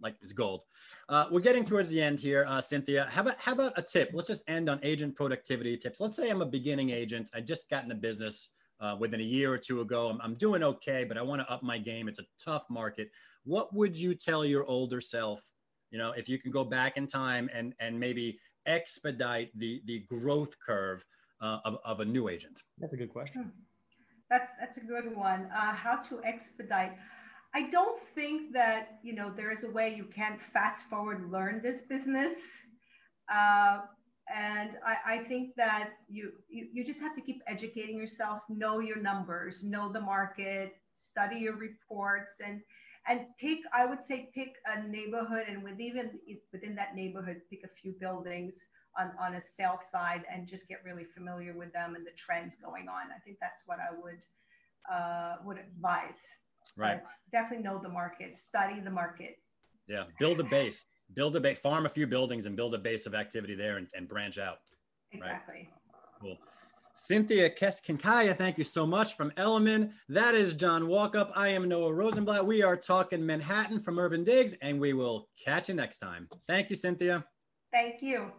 like 0.00 0.14
is 0.22 0.32
gold. 0.32 0.64
Uh, 1.08 1.26
we're 1.30 1.40
getting 1.40 1.64
towards 1.64 1.90
the 1.90 2.00
end 2.00 2.18
here, 2.18 2.46
uh, 2.48 2.62
Cynthia. 2.62 3.08
How 3.10 3.20
about 3.20 3.38
how 3.38 3.52
about 3.52 3.74
a 3.76 3.82
tip? 3.82 4.10
Let's 4.14 4.28
just 4.28 4.48
end 4.48 4.70
on 4.70 4.80
agent 4.82 5.14
productivity 5.14 5.76
tips. 5.76 6.00
Let's 6.00 6.16
say 6.16 6.30
I'm 6.30 6.40
a 6.40 6.46
beginning 6.46 6.90
agent. 6.90 7.28
I 7.34 7.40
just 7.40 7.68
got 7.68 7.82
in 7.82 7.90
the 7.90 7.94
business 7.94 8.50
uh, 8.80 8.96
within 8.98 9.20
a 9.20 9.24
year 9.24 9.52
or 9.52 9.58
two 9.58 9.82
ago. 9.82 10.08
I'm, 10.08 10.20
I'm 10.22 10.34
doing 10.34 10.62
okay, 10.62 11.04
but 11.04 11.18
I 11.18 11.22
want 11.22 11.42
to 11.42 11.52
up 11.52 11.62
my 11.62 11.76
game. 11.76 12.08
It's 12.08 12.18
a 12.18 12.26
tough 12.42 12.64
market. 12.70 13.10
What 13.44 13.74
would 13.74 13.98
you 13.98 14.14
tell 14.14 14.46
your 14.46 14.64
older 14.64 15.00
self 15.00 15.42
you 15.92 15.98
know, 15.98 16.10
if 16.12 16.28
you 16.28 16.38
can 16.38 16.50
go 16.50 16.64
back 16.64 16.96
in 16.96 17.06
time 17.06 17.48
and 17.54 17.74
and 17.78 18.00
maybe 18.00 18.40
expedite 18.66 19.50
the 19.56 19.80
the 19.84 20.00
growth 20.08 20.56
curve 20.58 21.04
uh, 21.40 21.58
of, 21.64 21.78
of 21.84 22.00
a 22.00 22.04
new 22.04 22.28
agent? 22.28 22.58
That's 22.78 22.94
a 22.94 22.96
good 22.96 23.10
question. 23.10 23.42
Hmm. 23.42 23.48
That's 24.30 24.52
that's 24.58 24.78
a 24.78 24.80
good 24.80 25.14
one. 25.14 25.48
Uh, 25.54 25.72
how 25.74 25.96
to 26.08 26.24
expedite? 26.24 26.92
I 27.54 27.68
don't 27.68 28.00
think 28.00 28.52
that 28.54 28.98
you 29.02 29.12
know 29.12 29.30
there 29.30 29.50
is 29.50 29.62
a 29.64 29.70
way 29.70 29.94
you 29.94 30.04
can't 30.04 30.40
fast 30.40 30.86
forward 30.86 31.30
learn 31.30 31.60
this 31.62 31.82
business. 31.82 32.34
Uh, 33.32 33.82
and 34.34 34.78
I, 34.84 34.96
I, 35.14 35.18
think 35.18 35.54
that 35.56 35.90
you, 36.08 36.32
you 36.48 36.68
you 36.72 36.84
just 36.84 37.00
have 37.00 37.14
to 37.14 37.20
keep 37.20 37.42
educating 37.46 37.98
yourself 37.98 38.40
know 38.48 38.78
your 38.78 38.96
numbers 38.96 39.62
know 39.62 39.92
the 39.92 40.00
market 40.00 40.74
study 40.92 41.38
your 41.38 41.56
reports 41.56 42.40
and 42.44 42.60
and 43.08 43.26
pick 43.38 43.60
i 43.72 43.84
would 43.84 44.02
say 44.02 44.30
pick 44.34 44.54
a 44.66 44.86
neighborhood 44.86 45.44
and 45.48 45.62
with 45.62 45.80
even 45.80 46.10
within 46.52 46.74
that 46.74 46.94
neighborhood 46.94 47.40
pick 47.50 47.60
a 47.64 47.68
few 47.68 47.92
buildings 47.98 48.54
on, 48.98 49.12
on 49.18 49.34
a 49.34 49.42
sales 49.42 49.80
side 49.90 50.24
and 50.32 50.46
just 50.46 50.68
get 50.68 50.78
really 50.84 51.04
familiar 51.04 51.54
with 51.54 51.72
them 51.72 51.94
and 51.94 52.06
the 52.06 52.10
trends 52.16 52.56
going 52.56 52.88
on. 52.88 53.10
I 53.14 53.18
think 53.20 53.38
that's 53.40 53.62
what 53.66 53.78
i 53.78 53.94
would 53.94 54.24
uh, 54.92 55.36
would 55.44 55.58
advise. 55.58 56.18
Right. 56.76 57.00
But 57.02 57.12
definitely 57.30 57.64
know 57.64 57.78
the 57.78 57.88
market 57.88 58.34
study 58.34 58.80
the 58.80 58.90
market. 58.90 59.36
Yeah 59.88 60.04
build 60.18 60.40
a 60.40 60.44
base 60.44 60.84
build 61.14 61.36
a 61.36 61.40
base 61.40 61.58
farm 61.58 61.86
a 61.86 61.88
few 61.88 62.06
buildings 62.06 62.46
and 62.46 62.56
build 62.56 62.74
a 62.74 62.78
base 62.78 63.06
of 63.06 63.14
activity 63.14 63.54
there 63.54 63.78
and, 63.78 63.88
and 63.94 64.08
branch 64.08 64.38
out. 64.38 64.58
Exactly. 65.12 65.54
Right? 65.54 65.68
cool 66.20 66.38
Cynthia 66.94 67.48
Keskinkaya, 67.50 68.36
thank 68.36 68.58
you 68.58 68.64
so 68.64 68.86
much 68.86 69.16
from 69.16 69.32
Elliman. 69.36 69.92
That 70.08 70.34
is 70.34 70.54
John 70.54 70.84
Walkup. 70.84 71.32
I 71.34 71.48
am 71.48 71.68
Noah 71.68 71.92
Rosenblatt. 71.92 72.46
We 72.46 72.62
are 72.62 72.76
talking 72.76 73.24
Manhattan 73.24 73.80
from 73.80 73.98
Urban 73.98 74.24
Digs, 74.24 74.54
and 74.62 74.80
we 74.80 74.92
will 74.92 75.28
catch 75.44 75.68
you 75.68 75.74
next 75.74 75.98
time. 75.98 76.28
Thank 76.46 76.70
you, 76.70 76.76
Cynthia. 76.76 77.24
Thank 77.72 78.02
you. 78.02 78.30